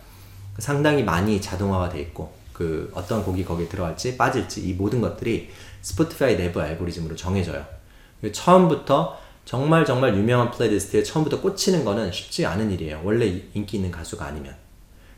[0.59, 5.51] 상당히 많이 자동화가 돼 있고 그 어떤 곡이 거기에 들어갈지 빠질지 이 모든 것들이
[5.83, 7.65] 스포티파이 내부 알고리즘으로 정해져요.
[8.33, 13.01] 처음부터 정말 정말 유명한 playlist에 처음부터 꽂히는 거는 쉽지 않은 일이에요.
[13.03, 14.55] 원래 이- 인기 있는 가수가 아니면.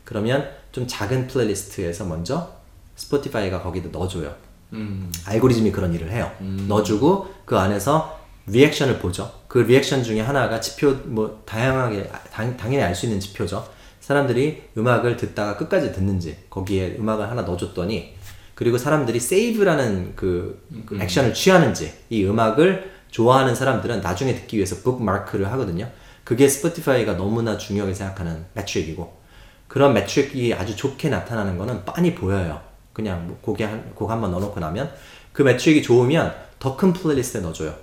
[0.05, 2.53] 그러면 좀 작은 playlist에서 먼저
[2.95, 4.33] 스포티파이가 거기다 넣어줘요.
[4.73, 5.11] 음.
[5.25, 6.31] 알고리즘이 그런 일을 해요.
[6.67, 9.31] 넣어주고 그 안에서 reaction을 보죠.
[9.47, 13.67] 그 리액션 중에 하나가 지표 뭐 다양하게 당, 당연히 알 수 있는 지표죠.
[14.03, 18.15] 사람들이 음악을 듣다가 끝까지 듣는지 거기에 음악을 하나 넣어줬더니
[18.53, 25.49] 그리고 사람들이 save라는 그, 그 액션을 취하는지 이 음악을 좋아하는 사람들은 나중에 듣기 위해서 북마크를
[25.53, 25.89] 하거든요.
[26.25, 29.21] 그게 스포티파이가 너무나 중요하게 생각하는 metric이고
[29.69, 32.59] 그런 metric이 아주 좋게 나타나는 거는 빤히 보여요.
[32.91, 34.91] 그냥 뭐 곡에 한, 곡 한번 넣어놓고 나면
[35.31, 37.73] 그 metric이 좋으면 더 큰 playlist에 넣어줘요.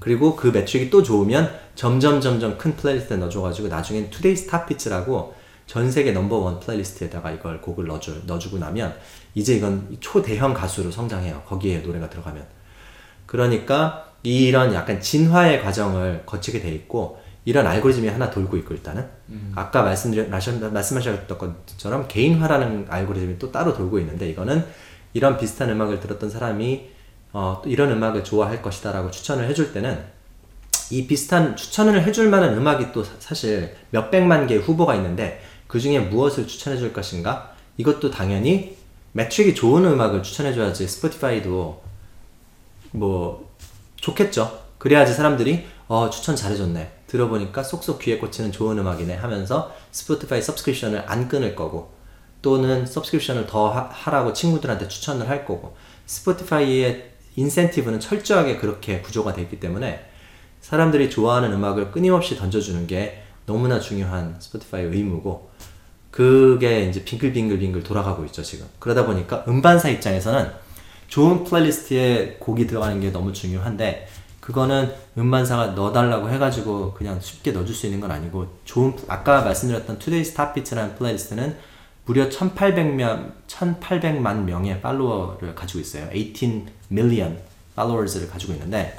[0.00, 5.34] 그리고 그 metric이 또 좋으면 점점 점점 큰 playlist에 넣어줘가지고 나중엔 Today's Top Hits라고
[5.66, 8.94] 전 세계 넘버원 playlist에다가 이걸 곡을 넣어줘, 넣어주고 나면
[9.34, 11.42] 이제 이건 초대형 가수로 성장해요.
[11.46, 12.44] 거기에 노래가 들어가면.
[13.26, 19.06] 그러니까 이런 약간 진화의 과정을 거치게 돼 있고 이런 알고리즘이 하나 돌고 있고 일단은
[19.54, 20.28] 아까 말씀드렸
[20.72, 24.64] 말씀하셨던 것처럼 개인화라는 알고리즘이 또 따로 돌고 있는데 이거는
[25.12, 26.90] 이런 비슷한 음악을 들었던 사람이
[27.38, 30.02] 어, 또 이런 음악을 좋아할 것이다 라고 추천을 해줄 때는
[30.90, 36.00] 이 비슷한 추천을 해줄 만한 음악이 또 사- 사실 몇백만 개의 후보가 있는데 그 중에
[36.00, 37.52] 무엇을 추천해 줄 것인가?
[37.76, 38.76] 이것도 당연히
[39.12, 41.80] metric이 좋은 음악을 추천해 줘야지 스포티파이도
[42.90, 43.48] 뭐
[43.96, 44.60] 좋겠죠.
[44.78, 46.90] 그래야지 사람들이 어 추천 잘해줬네.
[47.06, 51.92] 들어보니까 쏙쏙 귀에 꽂히는 좋은 음악이네 하면서 스포티파이 subscription을 안 끊을 거고
[52.42, 59.44] 또는 subscription을 더 하- 하라고 친구들한테 추천을 할 거고 스포티파이의 인센티브는 철저하게 그렇게 구조가 되어
[59.44, 60.04] 있기 때문에
[60.60, 65.50] 사람들이 좋아하는 음악을 끊임없이 던져주는 게 너무나 중요한 스포티파이 의무고
[66.10, 70.50] 그게 이제 빙글빙글빙글 돌아가고 있죠 지금 그러다 보니까 음반사 입장에서는
[71.06, 74.08] 좋은 playlist에 곡이 들어가는 게 너무 중요한데
[74.40, 80.34] 그거는 음반사가 넣어달라고 해가지고 그냥 쉽게 넣어줄 수 있는 건 아니고 좋은 아까 말씀드렸던 Today's
[80.34, 81.56] Top Hits라는 playlist는
[82.06, 86.08] 무려 1800명, 1800만 명의 팔로워를 가지고 있어요.
[86.10, 87.38] 18 million
[87.72, 88.98] followers를 가지고 있는데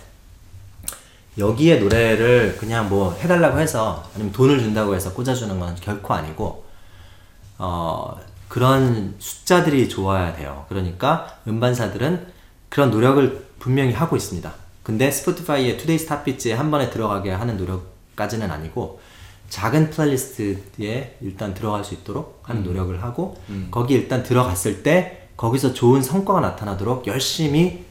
[1.38, 6.66] 여기에 노래를 그냥 뭐 해달라고 해서 아니면 돈을 준다고 해서 꽂아주는 건 결코 아니고
[7.58, 10.66] 어, 그런 숫자들이 좋아야 돼요.
[10.70, 12.28] 그러니까 음반사들은
[12.68, 14.52] 그런 노력을 분명히 하고 있습니다.
[14.84, 19.00] 근데 Spotify의 Today's Top Hits에 한 번에 들어가게 하는 노력까지는 아니고
[19.50, 23.38] 작은 playlist에 일단 들어갈 수 있도록 하는 노력을 하고
[23.72, 27.86] 거기 일단 들어갔을 때 거기서 좋은 성과가 나타나도록 열심히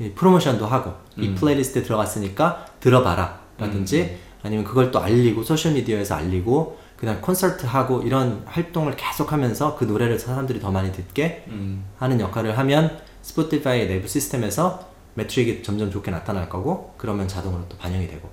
[0.00, 7.20] 이 프로모션도 하고 이 playlist에 들어갔으니까 들어봐라 라든지 아니면 그걸 또 알리고 소셜미디어에서 알리고 그다음
[7.20, 11.84] 콘서트 하고 이런 활동을 계속하면서 그 노래를 사람들이 더 많이 듣게 음.
[11.96, 18.08] 하는 역할을 하면 Spotify 내부 시스템에서 매출이 점점 좋게 나타날 거고 그러면 자동으로 또 반영이
[18.08, 18.28] 되고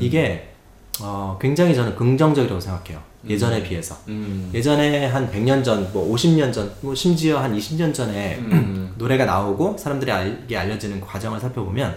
[0.00, 0.52] 이게
[1.00, 3.13] 어, 굉장히 저는 긍정적이라고 생각해요.
[3.28, 3.96] 예전에 비해서.
[4.08, 4.50] 음.
[4.52, 8.92] 예전에 한 100년 전, 뭐 50년 전, 뭐 심지어 한 20년 전에 음.
[8.98, 11.96] 노래가 나오고 사람들에게 알려지는 과정을 살펴보면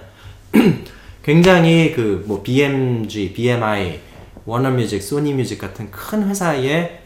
[1.24, 4.00] 굉장히 그 뭐 BMG, BMI,
[4.46, 7.02] 워너뮤직, 소니뮤직 같은 큰 회사의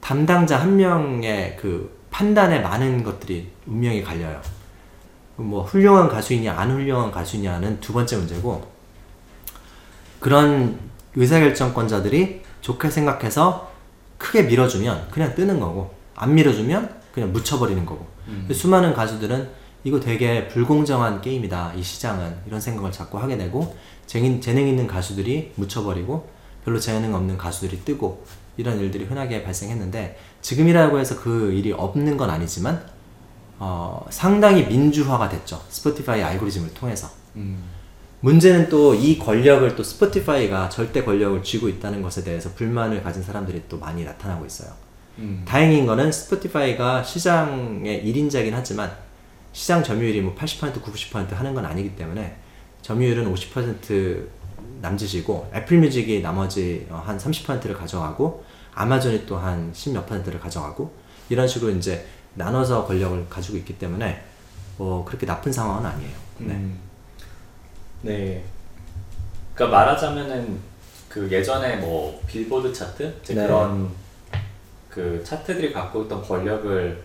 [0.00, 4.40] 담당자 한 명의 그 판단에 많은 것들이 운명이 갈려요.
[5.36, 8.70] 뭐 훌륭한 가수이냐 안 훌륭한 가수냐는 두 번째 문제고
[10.20, 10.78] 그런
[11.16, 13.70] 의사결정권자들이 좋게 생각해서
[14.16, 18.06] 크게 밀어주면 그냥 뜨는 거고 안 밀어주면 그냥 묻혀버리는 거고.
[18.54, 19.50] 수많은 가수들은
[19.84, 22.38] 이거 되게 불공정한 게임이다 이 시장은.
[22.46, 26.28] 이런 생각을 자꾸 하게 되고 재능, 재능 있는 가수들이 묻혀버리고
[26.64, 28.24] 별로 재능 없는 가수들이 뜨고
[28.56, 32.84] 이런 일들이 흔하게 발생했는데 지금이라고 해서 그 일이 없는 건 아니지만
[33.58, 35.62] 어, 상당히 민주화가 됐죠.
[35.68, 37.08] Spotify 알고리즘을 통해서.
[37.36, 37.62] 음.
[38.22, 43.64] 문제는 또 이 권력을 또 Spotify가 절대 권력을 쥐고 있다는 것에 대해서 불만을 가진 사람들이
[43.68, 44.70] 또 많이 나타나고 있어요.
[45.18, 45.42] 음.
[45.46, 48.92] 다행인 거는 Spotify가 시장의 1인자긴 하지만
[49.52, 52.36] 시장 점유율이 뭐 80% 90% 하는 건 아니기 때문에
[52.82, 54.26] 점유율은 50%
[54.80, 58.44] 남짓이고 Apple Music이 나머지 어, 한 30%를 가져가고
[58.74, 60.92] Amazon이 또 한 10몇 퍼센트를 가져가고
[61.28, 64.22] 이런 식으로 이제 나눠서 권력을 가지고 있기 때문에
[64.78, 66.16] 뭐 그렇게 나쁜 상황은 아니에요.
[66.38, 66.54] 네.
[66.54, 66.91] 음.
[68.02, 68.42] 네.
[69.54, 70.58] 그러니까 말하자면은
[71.08, 73.46] 그 예전에 뭐 빌보드 차트 이제 네.
[73.46, 73.90] 그런
[74.88, 77.02] 그 차트들이 갖고 있던 권력을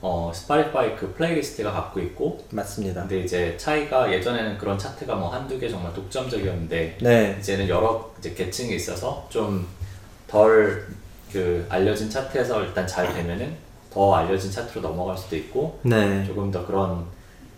[0.00, 3.02] 어 Spotify 그 playlist가 갖고 있고 맞습니다.
[3.02, 7.36] 근데 이제 차이가 예전에는 그런 차트가 뭐 한두 개 정말 독점적이었는데 네.
[7.38, 10.86] 이제는 여러 이제 계층이 있어서 좀덜
[11.32, 13.54] 그 알려진 차트에서 일단 잘 되면은
[13.92, 16.24] 더 알려진 차트로 넘어갈 수도 있고 네.
[16.24, 17.04] 조금 더 그런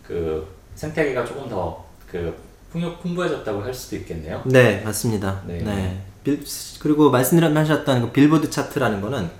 [0.02, 1.84] 그 생태계가 조금 더
[2.14, 2.32] 그
[2.74, 4.42] 풍요 풍부해졌다고 할 수도 있겠네요.
[4.46, 5.40] 네, 맞습니다.
[5.46, 5.58] 네.
[5.62, 6.02] 네.
[6.24, 6.42] 빌,
[6.80, 9.30] 그리고 말씀하셨던 그 빌보드 차트라는 거는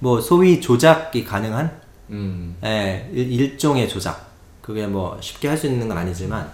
[0.00, 4.28] 뭐 소위 조작이 가능한 음, 예, 일- 일종의 조작.
[4.60, 6.50] 그게 뭐 쉽게 할 수 있는 건 아니지만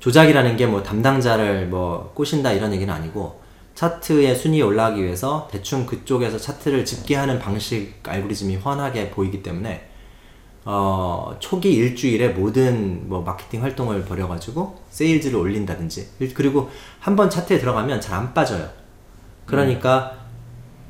[0.00, 3.40] 조작이라는 게 뭐 담당자를 뭐 꼬신다 이런 얘기는 아니고
[3.76, 9.88] 차트의 순위에 올라가기 위해서 대충 그쪽에서 차트를 집계하는 방식 알고리즘이 훤하게 보이기 때문에
[10.70, 16.68] 어, 초기 일주일에 모든 뭐 마케팅 활동을 벌여가지고 세일즈를 올린다든지 일- 그리고
[17.00, 18.68] 한번 차트에 들어가면 잘 안 빠져요.
[19.46, 20.12] 그러니까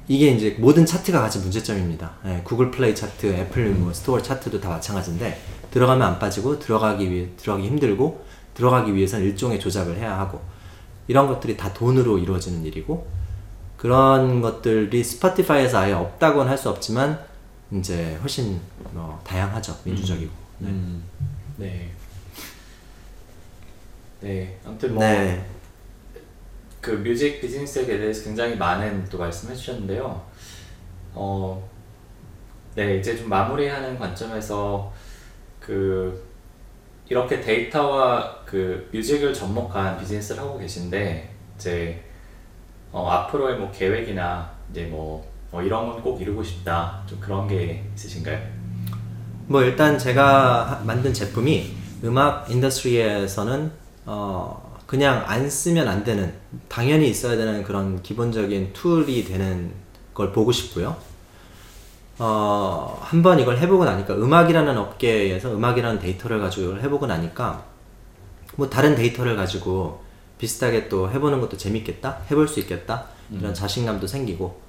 [0.08, 2.10] 이게 이제 모든 차트가 가진 문제점입니다.
[2.26, 7.28] 예, Google Play 차트, 애플 뭐 Store 차트도 다 마찬가지인데 들어가면 안 빠지고 들어가기 위해
[7.36, 10.40] 들어가기 힘들고 들어가기 위해서는 일종의 조작을 해야 하고
[11.06, 13.06] 이런 것들이 다 돈으로 이루어지는 일이고
[13.76, 17.20] 그런 것들이 Spotify에서 아예 없다고는 할 수 없지만
[17.72, 18.60] 이제 훨씬
[18.92, 20.68] 뭐 다양하죠 민주적이고 네.
[20.68, 21.04] 음,
[21.56, 21.92] 네,
[24.20, 24.58] 네.
[24.64, 25.44] 아무튼 뭐 네.
[26.80, 30.24] 그 music 비즈니스에 대해서 굉장히 많은 또 말씀해 주셨는데요.
[31.14, 31.68] 어,
[32.74, 34.92] 네, 이제 좀 마무리하는 관점에서
[35.60, 36.26] 그
[37.08, 42.04] 이렇게 데이터와 그 music을 접목한 비즈니스를 하고 계신데 이제
[42.92, 47.84] 어, 앞으로의 뭐 계획이나 이제 뭐, 뭐 이런 건 꼭 이루고 싶다 좀 그런 게
[47.94, 48.38] 있으신가요?
[49.46, 53.70] 뭐 일단 제가 하- 만든 제품이 음악 industry에서는
[54.06, 56.32] 어 그냥 안 쓰면 안 되는
[56.68, 59.72] 당연히 있어야 되는 그런 기본적인 tool이 되는
[60.14, 60.96] 걸 보고 싶고요.
[62.18, 67.62] 어 한번 이걸 해보고 나니까 음악이라는 업계에서 음악이라는 데이터를 가지고 이걸 해보고 나니까
[68.56, 70.02] 뭐 다른 데이터를 가지고
[70.38, 73.06] 비슷하게 또 해보는 것도 재밌겠다 해볼 수 있겠다
[73.40, 74.60] 이런 자신감도 생기고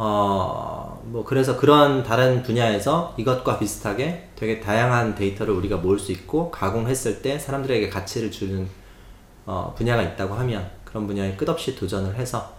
[0.00, 6.52] 어, 뭐, 그래서 그런 다른 분야에서 이것과 비슷하게 되게 다양한 데이터를 우리가 모을 수 있고,
[6.52, 8.68] 가공했을 때 사람들에게 가치를 주는,
[9.44, 12.54] 어, 분야가 있다고 하면, 그런 분야에 끝없이 도전을 해서,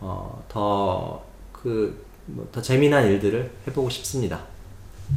[0.00, 4.40] 어, 더, 그, 뭐, 더 재미난 일들을 해보고 싶습니다.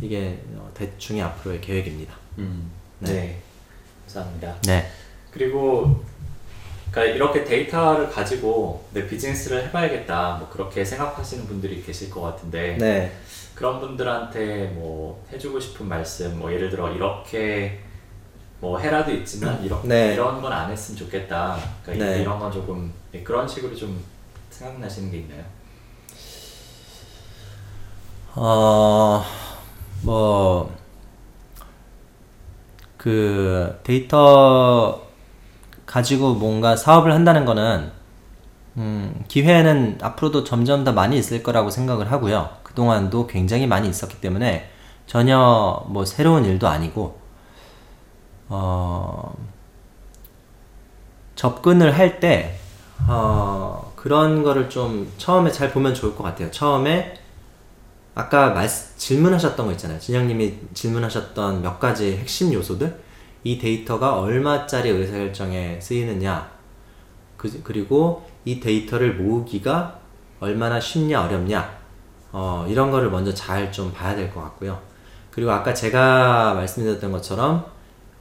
[0.01, 2.13] 이게, 어, 대충의 앞으로의 계획입니다.
[2.37, 3.11] 음, 네.
[3.11, 3.41] 네.
[4.05, 4.55] 감사합니다.
[4.67, 4.89] 네.
[5.31, 6.01] 그리고
[6.97, 13.11] 그러니까 이렇게 데이터를 가지고 내 비즈니스를 해봐야겠다 뭐 그렇게 생각하시는 분들이 계실 것 같은데 네.
[13.53, 17.81] 그런 분들한테 뭐 해주고 싶은 말씀 뭐 예를 들어 이렇게
[18.59, 20.13] 뭐 해라도 있지만 이런 네.
[20.13, 22.21] 이런 건 안 했으면 좋겠다 그러니까 네.
[22.23, 24.03] 이런 건 조금 네, 그런 식으로 좀
[24.49, 25.43] 생각나시는 게 있나요?
[28.33, 29.23] 어,
[30.03, 30.75] 뭐,
[32.97, 35.06] 그, 데이터
[35.87, 37.91] 가지고 뭔가 사업을 한다는 거는,
[38.75, 42.49] 음, 기회는 앞으로도 점점 더 많이 있을 거라고 생각을 하고요.
[42.61, 44.69] 그동안도 굉장히 많이 있었기 때문에
[45.07, 47.19] 전혀 뭐 새로운 일도 아니고,
[48.49, 49.35] 어,
[51.35, 52.59] 접근을 할 때,
[53.07, 56.51] 어, 그런 거를 좀 처음에 잘 보면 좋을 것 같아요.
[56.51, 57.17] 처음에
[58.13, 59.99] 아까 말, 질문하셨던 거 있잖아요.
[59.99, 63.06] 진영님이 질문하셨던 몇 가지 핵심 요소들.
[63.43, 66.51] 이 데이터가 얼마짜리 의사결정에 쓰이느냐.
[67.37, 69.99] 그, 그리고 이 데이터를 모으기가
[70.39, 71.77] 얼마나 쉽냐, 어렵냐.
[72.31, 74.79] 어, 이런 거를 먼저 잘 좀 봐야 될 것 같고요.
[75.31, 77.65] 그리고 아까 제가 말씀드렸던 것처럼,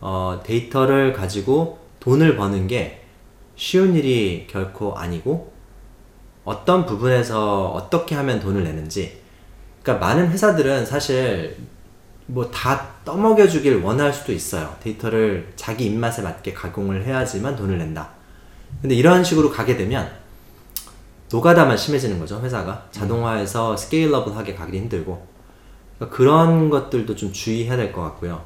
[0.01, 3.03] 어, 데이터를 가지고 돈을 버는 게
[3.57, 5.53] 쉬운 일이 결코 아니고,
[6.45, 9.21] 어떤 부분에서 어떻게 하면 돈을 내는지,
[9.83, 11.57] 그러니까 많은 회사들은 사실
[12.27, 14.75] 뭐 다 떠먹여 주길 원할 수도 있어요.
[14.83, 18.09] 데이터를 자기 입맛에 맞게 가공을 해야지만 돈을 낸다.
[18.83, 20.11] 근데 이런 식으로 가게 되면
[21.31, 22.87] 노가다만 심해지는 거죠, 회사가.
[22.91, 25.27] 자동화해서 스케일러블하게 가기 힘들고.
[25.99, 28.43] 그러니까 그런 것들도 좀 주의해야 될 것 같고요.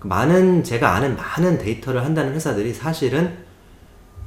[0.00, 3.36] 많은, 제가 아는 많은 데이터를 한다는 회사들이 사실은,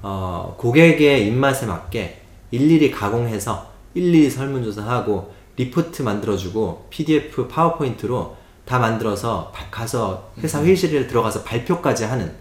[0.01, 2.21] 어, 고객의 입맛에 맞게
[2.51, 8.38] 일일이 가공해서 일일이 설문조사하고 리포트 만들어주고 PDF, PowerPoint로
[8.70, 12.32] 다 만들어서 바- 가서 회사 회의실에 들어가서 발표까지 하는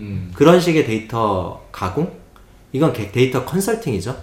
[0.00, 0.32] 음.
[0.34, 2.12] 그런 식의 데이터 가공?
[2.72, 4.16] 이건 게- 데이터 컨설팅이죠.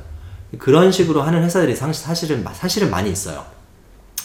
[0.60, 3.46] 그런 식으로 하는 회사들이 상- 사실은, 사실은 많이 있어요.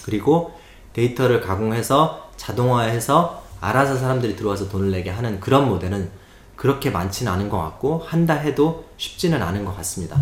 [0.05, 0.53] 그리고
[0.95, 6.11] 데이터를 가공해서 자동화해서 알아서 사람들이 들어와서 돈을 내게 하는 그런 모델은
[6.57, 10.21] 그렇게 많지는 않은 것 같고 한다 해도 쉽지는 않은 것 같습니다.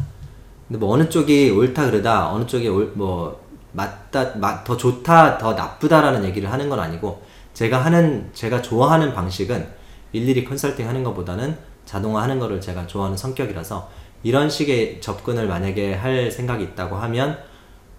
[0.69, 3.46] 근데 뭐 어느 쪽이 옳다 그르다 어느 쪽이 옳, 뭐
[3.77, 7.23] 맞다 마- 더 좋다 더 나쁘다라는 얘기를 하는 건 아니고
[7.55, 9.67] 제가 하는 제가 좋아하는 방식은
[10.13, 13.89] 일일이 컨설팅 하는 것보다는 자동화 하는 거를 제가 좋아하는 성격이라서
[14.23, 17.39] 이런 식의 접근을 만약에 할 생각이 있다고 하면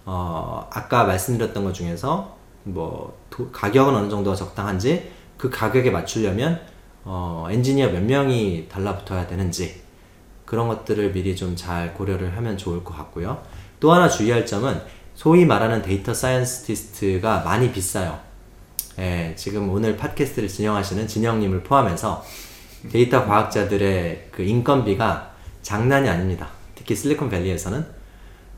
[0.04, 6.60] 어 아까 말씀드렸던 것 중에서 뭐 도- 가격은 어느 정도가 적당한지 그 가격에 맞추려면
[7.04, 9.82] 어 엔지니어 몇 명이 달라붙어야 되는지
[10.44, 13.42] 그런 것들을 미리 좀 잘 고려를 하면 좋을 것 같고요.
[13.80, 14.80] 또 하나 주의할 점은
[15.18, 18.20] 소위 말하는 data scientist가 많이 비싸요.
[19.00, 22.24] 예, 지금 오늘 팟캐스트를 진행하시는 진영님을 포함해서
[22.92, 26.50] 데이터 과학자들의 그 인건비가 장난이 아닙니다.
[26.76, 27.84] 특히 실리콘밸리에서는.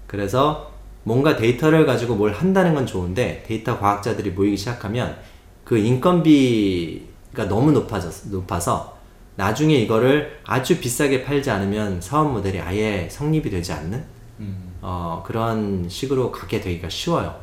[0.07, 5.17] 그래서 뭔가 데이터를 가지고 뭘 한다는 건 좋은데 데이터 과학자들이 모이기 시작하면
[5.65, 8.99] 그 인건비가 너무 높아졌, 높아서
[9.37, 14.05] 나중에 이거를 아주 비싸게 팔지 않으면 사업 모델이 아예 성립이 되지 않는
[14.41, 14.70] 음.
[14.83, 17.35] 어, 그런 식으로 가게 되기가 쉬워요.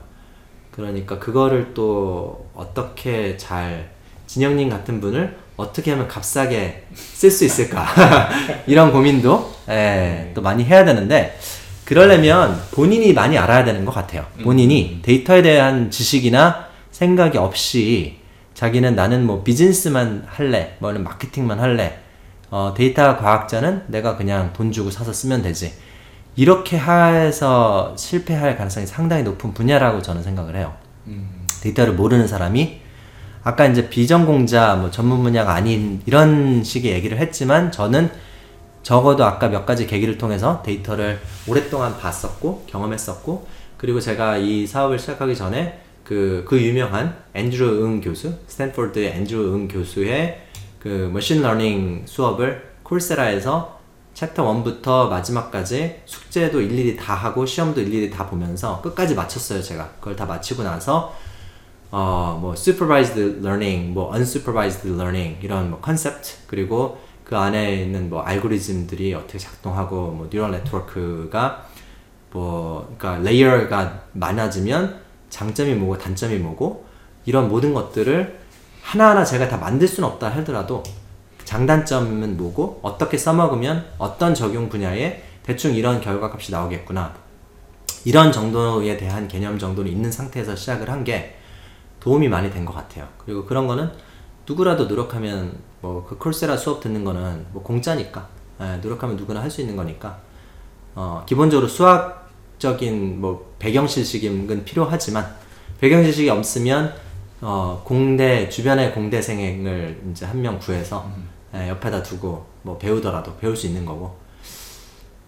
[0.72, 3.90] 그러니까 그거를 또 어떻게 잘
[4.28, 7.88] 진영님 같은 분을 어떻게 하면 값싸게 쓸 수 있을까
[8.68, 11.38] 이런 고민도 예, 또 많이 해야 되는데
[11.84, 14.26] 그러려면 본인이 많이 알아야 되는 것 같아요.
[14.44, 18.18] 본인이 데이터에 대한 지식이나 생각이 없이
[18.54, 22.00] 자기는 나는 뭐 비즈니스만 할래, 뭐는 마케팅만 할래,
[22.50, 25.74] 어, 데이터 과학자는 내가 그냥 돈 주고 사서 쓰면 되지.
[26.38, 30.76] 이렇게 해서 실패할 가능성이 상당히 높은 분야라고 저는 생각을 해요.
[31.08, 31.46] 음.
[31.62, 32.80] 데이터를 모르는 사람이
[33.44, 38.12] 아까 이제 비전공자 뭐 전문 분야가 아닌 이런 식의 얘기를 했지만 저는
[38.84, 45.36] 적어도 아까 몇 가지 계기를 통해서 데이터를 오랫동안 봤었고 경험했었고 그리고 제가 이 사업을 시작하기
[45.36, 50.42] 전에 그, 그 유명한 앤드루 응 교수 스탠포드의 앤드루 응 교수의
[50.80, 53.77] 그 machine learning 수업을 Coursera에서
[54.18, 59.88] chapter 1부터 마지막까지 숙제도 일일이 다 하고 시험도 일일이 다 보면서 끝까지 마쳤어요 제가.
[60.00, 61.14] 그걸 다 마치고 나서
[61.92, 68.24] 어, 뭐 supervised learning, 뭐 unsupervised learning 이런 뭐 컨셉트 그리고 그 안에 있는 뭐
[68.24, 71.68] 알고리즘들이 어떻게 작동하고 뭐 neural network가
[72.32, 75.00] 뭐 그러니까 layer가 많아지면
[75.30, 76.88] 장점이 뭐고 단점이 뭐고
[77.28, 78.40] 이런 모든 것들을
[78.82, 80.82] 하나하나 제가 다 만들 수는 없다 하더라도
[81.48, 87.14] 장단점은 뭐고 어떻게 써먹으면 어떤 적용 분야에 대충 이런 결과값이 나오겠구나.
[88.04, 91.36] 이런 정도에 대한 개념 정도는 있는 상태에서 시작을 한 게
[92.02, 93.08] 도움이 많이 된 것 같아요.
[93.24, 93.90] 그리고 그런 거는
[94.46, 98.28] 누구라도 노력하면 뭐 그 콜세라 수업 듣는 거는 뭐 공짜니까
[98.60, 100.20] 예, 노력하면 누구나 할 수 있는 거니까.
[100.96, 105.34] 어, 기본적으로 수학적인 뭐 배경 실식은 필요하지만
[105.80, 106.94] 배경 실식이 없으면
[107.40, 113.68] 어, 공대 주변의 공대생을 이제 한 명 구해서 예, 옆에다 두고 뭐 배우더라도 배울 수
[113.68, 114.18] 있는 거고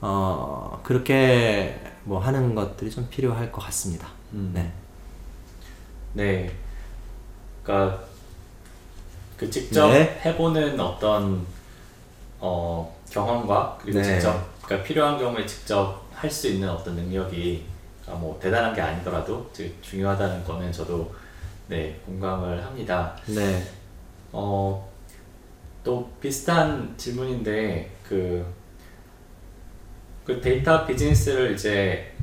[0.01, 4.07] 어, 그렇게 뭐 하는 것들이 좀 필요할 것 같습니다.
[4.31, 4.71] 네.
[6.13, 6.51] 네.
[7.63, 8.03] 그러니까
[9.37, 10.19] 그 직접 네.
[10.25, 11.45] 해보는 어떤
[12.39, 14.03] 어, 경험과 그리고 네.
[14.03, 17.65] 직접 그러니까 필요한 경우에 직접 할 수 있는 어떤 능력이
[18.01, 21.13] 그러니까 뭐 대단한 게 아니더라도 되게 중요하다는 거는 저도
[21.67, 23.15] 네 공감을 합니다.
[23.27, 23.63] 네.
[24.33, 24.88] 어,
[25.83, 28.59] 또 비슷한 질문인데 그
[30.29, 32.13] 그 데이터 비즈니스를 이제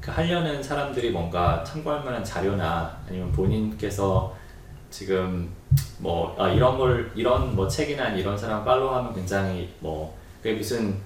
[0.00, 4.32] 그 하려는 사람들이 뭔가 참고할 만한 자료나 아니면 본인께서
[4.90, 5.50] 지금
[5.98, 10.98] 뭐 아, 이런 걸 이런 뭐 책이나 이런 사람 팔로우하면 굉장히 뭐 그게 무슨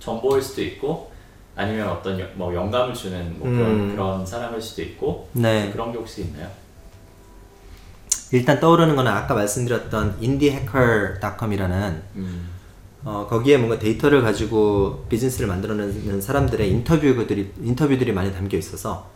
[0.00, 1.12] 정보일 수도 있고
[1.54, 3.90] 아니면 어떤 여- 뭐 영감을 주는 뭐 그런 음.
[3.92, 5.70] 그런 사람일 수도 있고 네.
[5.70, 6.48] 그런 게 혹시 있나요?
[8.32, 12.48] 일단 떠오르는 거는 아까 말씀드렸던 indiehacker.com이라는 음.
[13.04, 19.08] 어, 거기에 뭔가 데이터를 가지고 비즈니스를 만들어내는 사람들의 인터뷰들이 인터뷰들이 많이 담겨 있어서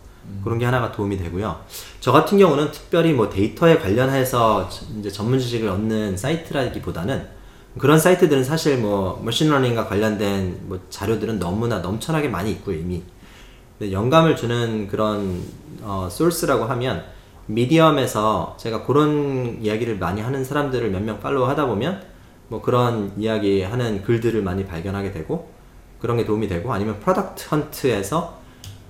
[0.45, 1.61] 그런 게 하나가 도움이 되고요.
[2.01, 7.27] 저 같은 경우는 특별히 뭐 데이터에 관련해서 이제 전문 지식을 얻는 사이트라기보다는
[7.79, 13.03] 그런 사이트들은 사실 뭐 머신러닝과 관련된 뭐 자료들은 너무나 넘쳐나게 많이 있고 이미
[13.81, 15.43] 영감을 주는 그런
[15.81, 17.05] 어, source라고 하면
[17.47, 22.03] Medium에서 제가 그런 이야기를 많이 하는 사람들을 몇 명 follow 하다 보면
[22.49, 25.51] 뭐 그런 이야기 하는 글들을 많이 발견하게 되고
[26.01, 28.41] 그런 게 도움이 되고 아니면 Product Hunt에서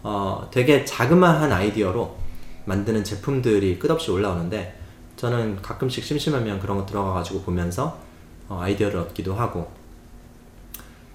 [0.02, 2.16] 어, 되게 자그마한 아이디어로
[2.64, 4.78] 만드는 제품들이 끝없이 올라오는데
[5.16, 7.98] 저는 가끔씩 심심하면 그런 거 들어가 가지고 보면서
[8.48, 9.70] 어, 아이디어를 얻기도 하고.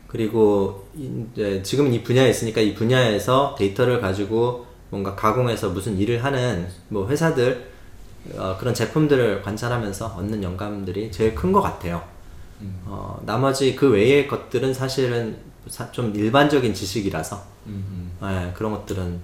[0.08, 6.68] 그리고 이제 지금 이 분야에 있으니까 이 분야에서 데이터를 가지고 뭔가 가공해서 무슨 일을 하는
[6.90, 7.72] 뭐 회사들
[8.36, 12.02] 어, 그런 제품들을 관찰하면서 얻는 영감들이 제일 큰 것 같아요.
[12.86, 18.12] 어, 나머지 그 외의 것들은 사실은 사- 좀 일반적인 지식이라서 음.
[18.24, 19.20] 예, 그런 것들은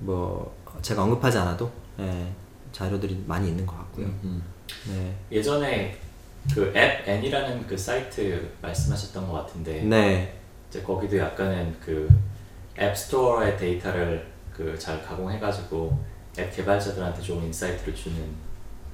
[0.00, 2.26] 뭐 제가 언급하지 않아도 예,
[2.72, 4.06] 자료들이 많이 있는 것 같고요.
[4.06, 4.42] 음.
[4.88, 5.14] 네.
[5.32, 5.96] 예전에
[6.52, 10.34] 그 앱 N이라는 그 사이트 말씀하셨던 것 같은데 네.
[10.68, 12.06] 이제 거기도 약간은 그
[12.78, 14.26] 앱스토어의 데이터를
[14.56, 15.98] 그 잘 가공해가지고
[16.38, 18.16] 앱 개발자들한테 좋은 insight를 주는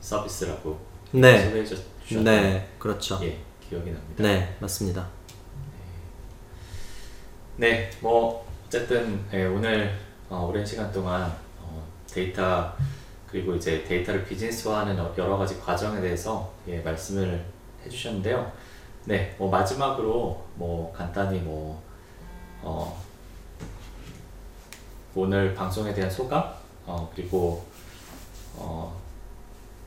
[0.00, 0.78] 서비스라고
[1.12, 1.44] 네.
[1.44, 2.68] 소개해 주셨던 네.
[2.78, 3.18] 그렇죠.
[3.22, 3.38] 예
[3.68, 4.22] 기억이 납니다.
[4.22, 5.06] 네, 맞습니다.
[7.56, 9.94] 네, 뭐 어쨌든 예, 오늘
[10.28, 11.30] 어, 오랜 시간 동안
[11.60, 12.72] 어, 데이터
[13.30, 17.44] 그리고 이제 데이터를 비즈니스화하는 여- 여러 가지 과정에 대해서 예, 말씀을
[17.84, 18.50] 해주셨는데요.
[19.04, 21.82] 네, 뭐 마지막으로 뭐 간단히 뭐
[22.62, 23.00] 어,
[25.14, 26.44] 오늘 방송에 대한 소감
[26.86, 27.64] 어, 그리고
[28.56, 28.96] 어,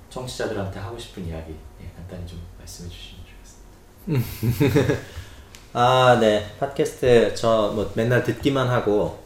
[0.10, 3.24] 청취자들한테 하고 싶은 이야기 예, 간단히 좀 말씀해 주시면
[4.06, 4.94] 좋겠습니다.
[5.74, 6.46] 아, 네.
[6.60, 9.24] 팟캐스트 저 뭐 맨날 듣기만 하고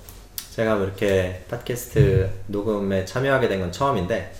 [0.55, 4.33] 제가 뭐 이렇게 팟캐스트 녹음에 참여하게 된 건 처음인데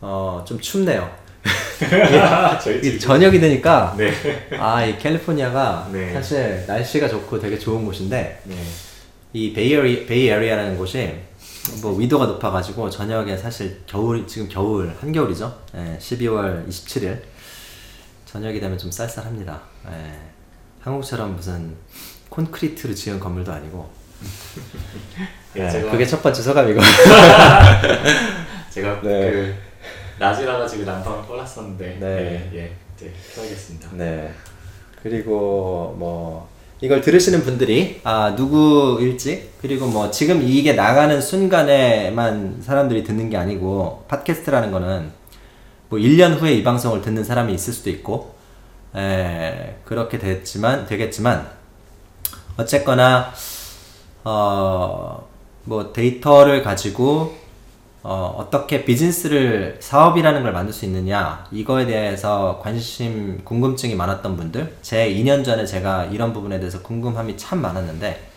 [0.00, 1.22] 어, 좀 춥네요.
[2.62, 4.12] 저희 이 저녁이 되니까 네.
[4.58, 6.12] 아, 이 캘리포니아가 네.
[6.12, 8.56] 사실 날씨가 좋고 되게 좋은 곳인데 네.
[9.32, 11.14] 이 Bay Area, Bay Area라는 곳이
[11.80, 15.60] 뭐 위도가 높아가지고 저녁에 사실 겨울 지금 겨울 한겨울이죠.
[15.76, 17.18] 예, 12월 27일
[18.26, 19.60] 저녁이 되면 좀 쌀쌀합니다.
[19.88, 20.12] 예,
[20.80, 21.74] 한국처럼 무슨
[22.28, 23.88] 콘크리트로 지은 건물도 아니고.
[25.56, 26.80] 예, 제가- 그게 첫 번째 소감이고.
[28.70, 29.30] 제가 네.
[29.30, 29.54] 그
[30.18, 32.50] 낮이라 가 지고 난방을 꺼놨었는데 네.
[32.52, 33.88] 예, 예 이제 켜야겠습니다.
[33.92, 34.32] 네.
[35.02, 36.48] 그리고 뭐
[36.82, 44.04] 이걸 들으시는 분들이 아 누구일지 그리고 뭐 지금 이게 나가는 순간에만 사람들이 듣는 게 아니고
[44.08, 45.10] 팟캐스트라는 거는
[45.88, 48.34] 뭐 1년 후에 이 방송을 듣는 사람이 있을 수도 있고
[48.94, 51.48] 에, 그렇게 됐지만 되겠지만
[52.58, 53.32] 어쨌거나
[54.24, 55.32] 어
[55.64, 57.36] 뭐 데이터를 가지고
[58.04, 65.08] 어, 어떻게 비즈니스를 사업이라는 걸 만들 수 있느냐 이거에 대해서 관심 궁금증이 많았던 분들 제
[65.14, 68.28] 2년 전에 제가 이런 부분에 대해서 궁금함이 참 많았는데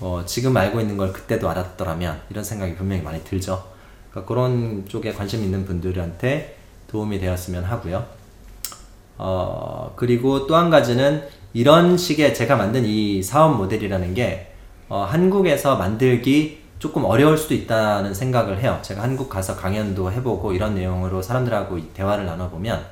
[0.00, 3.64] 어, 지금 알고 있는 걸 그때도 알았더라면 이런 생각이 분명히 많이 들죠.
[4.10, 8.04] 그러니까 그런 쪽에 관심 있는 분들한테 도움이 되었으면 하고요.
[9.16, 11.22] 어, 그리고 또 한 가지는
[11.54, 14.52] 이런 식의 제가 만든 이 사업 모델이라는 게
[14.88, 18.76] 어, 한국에서 만들기 조금 어려울 수도 있다는 생각을 해요.
[18.82, 22.84] 제가 한국 가서 강연도 해보고 이런 내용으로 사람들하고 이 대화를 나눠보면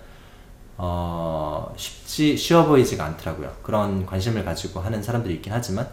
[0.78, 3.50] 어, 쉽지 쉬워 보이지가 않더라고요.
[3.64, 5.88] 그런 관심을 가지고 하는 사람들이 있긴 하지만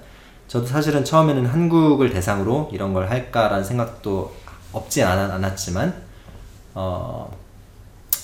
[0.48, 4.32] 저도 사실은 처음에는 한국을 대상으로 이런 걸 할까라는 생각도
[4.74, 5.92] 없지 않- 않았지만
[6.76, 7.36] 어,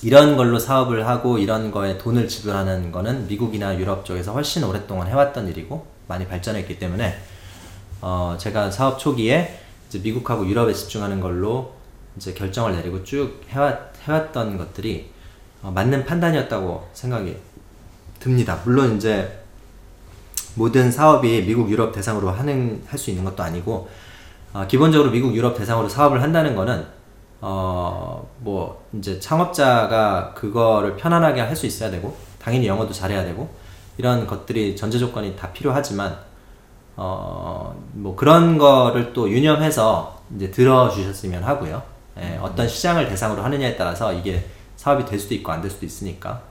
[0.03, 5.47] 이런 걸로 사업을 하고 이런 거에 돈을 지불하는 거는 미국이나 유럽 쪽에서 훨씬 오랫동안 해왔던
[5.47, 7.17] 일이고 많이 발전했기 때문에
[8.01, 9.62] 어, 제가 사업 초기에
[9.93, 11.73] 이제 미국하고 유럽에 집중하는 걸로
[12.17, 15.11] 이제 결정을 내리고 쭉 해왔, 해왔던 것들이
[15.61, 17.37] 어, 맞는 판단이었다고 생각이
[18.19, 18.59] 듭니다.
[18.65, 19.39] 물론 이제
[20.55, 23.87] 모든 사업이 미국 유럽 대상으로 하는 할 수 있는 것도 아니고
[24.53, 26.85] 어, 기본적으로 미국 유럽 대상으로 사업을 한다는 거는
[27.41, 33.49] 어 뭐 이제 창업자가 그거를 편안하게 할 수 있어야 되고 당연히 영어도 잘해야 되고
[33.97, 36.17] 이런 것들이 전제 조건이 다 필요하지만
[36.95, 41.81] 어, 뭐 그런 거를 또 유념해서 이제 들어주셨으면 하고요.
[42.19, 46.41] 예, 어떤 시장을 대상으로 하느냐에 따라서 이게 사업이 될 수도 있고 안 될 수도 있으니까.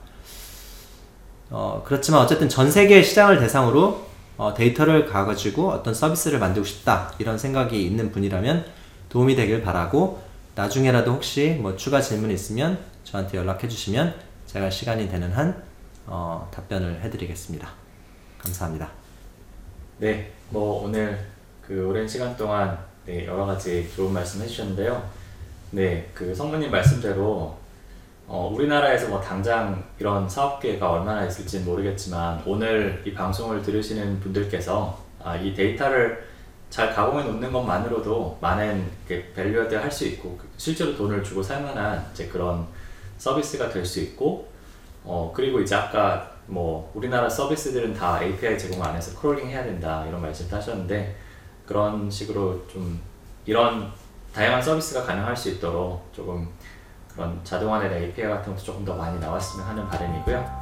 [1.49, 7.37] 어, 그렇지만 어쨌든 전 세계 시장을 대상으로 어, 데이터를 가가지고 어떤 서비스를 만들고 싶다 이런
[7.37, 8.65] 생각이 있는 분이라면
[9.09, 10.21] 도움이 되길 바라고
[10.55, 14.15] 나중에라도 혹시 뭐 추가 질문 있으면 저한테 연락해 주시면
[14.47, 15.63] 제가 시간이 되는 한
[16.07, 17.67] 어, 답변을 해드리겠습니다.
[18.39, 19.02] 감사합니다.
[19.97, 21.19] 네, 뭐 오늘
[21.61, 25.09] 그 오랜 시간 동안 네, 여러 가지 좋은 말씀 해주셨는데요.
[25.71, 27.55] 네, 그 성모님 말씀대로
[28.27, 35.01] 어, 우리나라에서 뭐 당장 이런 사업 기회가 얼마나 있을지는 모르겠지만 오늘 이 방송을 들으시는 분들께서
[35.23, 36.25] 아, 이 데이터를
[36.69, 38.89] 잘 가공해 놓는 것만으로도 많은
[39.35, 42.65] value add 할 수 있고 그 실제로 돈을 주고 살 만한 이제 그런
[43.17, 44.47] 서비스가 될 수 있고
[45.03, 50.05] 어 그리고 이제 아까 뭐 우리나라 서비스들은 다 API 제공 안 해서 crawling 해야 된다
[50.07, 51.15] 이런 말씀도 하셨는데
[51.65, 52.99] 그런 식으로 좀
[53.45, 53.91] 이런
[54.33, 56.49] 다양한 서비스가 가능할 수 있도록 조금
[57.13, 60.61] 그런 자동화된 API 같은 것도 조금 더 많이 나왔으면 하는 바람이고요.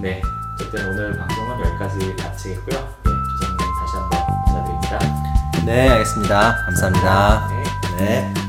[0.00, 0.22] 네,
[0.54, 2.78] 어쨌든 오늘 방송은 여기까지 마치겠고요.
[3.04, 5.64] 네, 조선님 다시 한번 감사드립니다.
[5.66, 6.56] 네, 알겠습니다.
[6.64, 7.48] 감사합니다.
[7.48, 7.64] 네.
[7.98, 8.47] 네.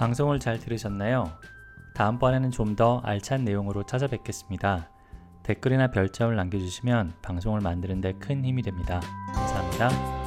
[0.00, 1.30] 방송을 잘 들으셨나요?
[1.94, 4.88] 다음번에는 좀 더 알찬 내용으로 찾아뵙겠습니다.
[5.42, 9.00] 댓글이나 별점을 남겨주시면 방송을 만드는 데 큰 힘이 됩니다.
[9.34, 10.19] 감사합니다.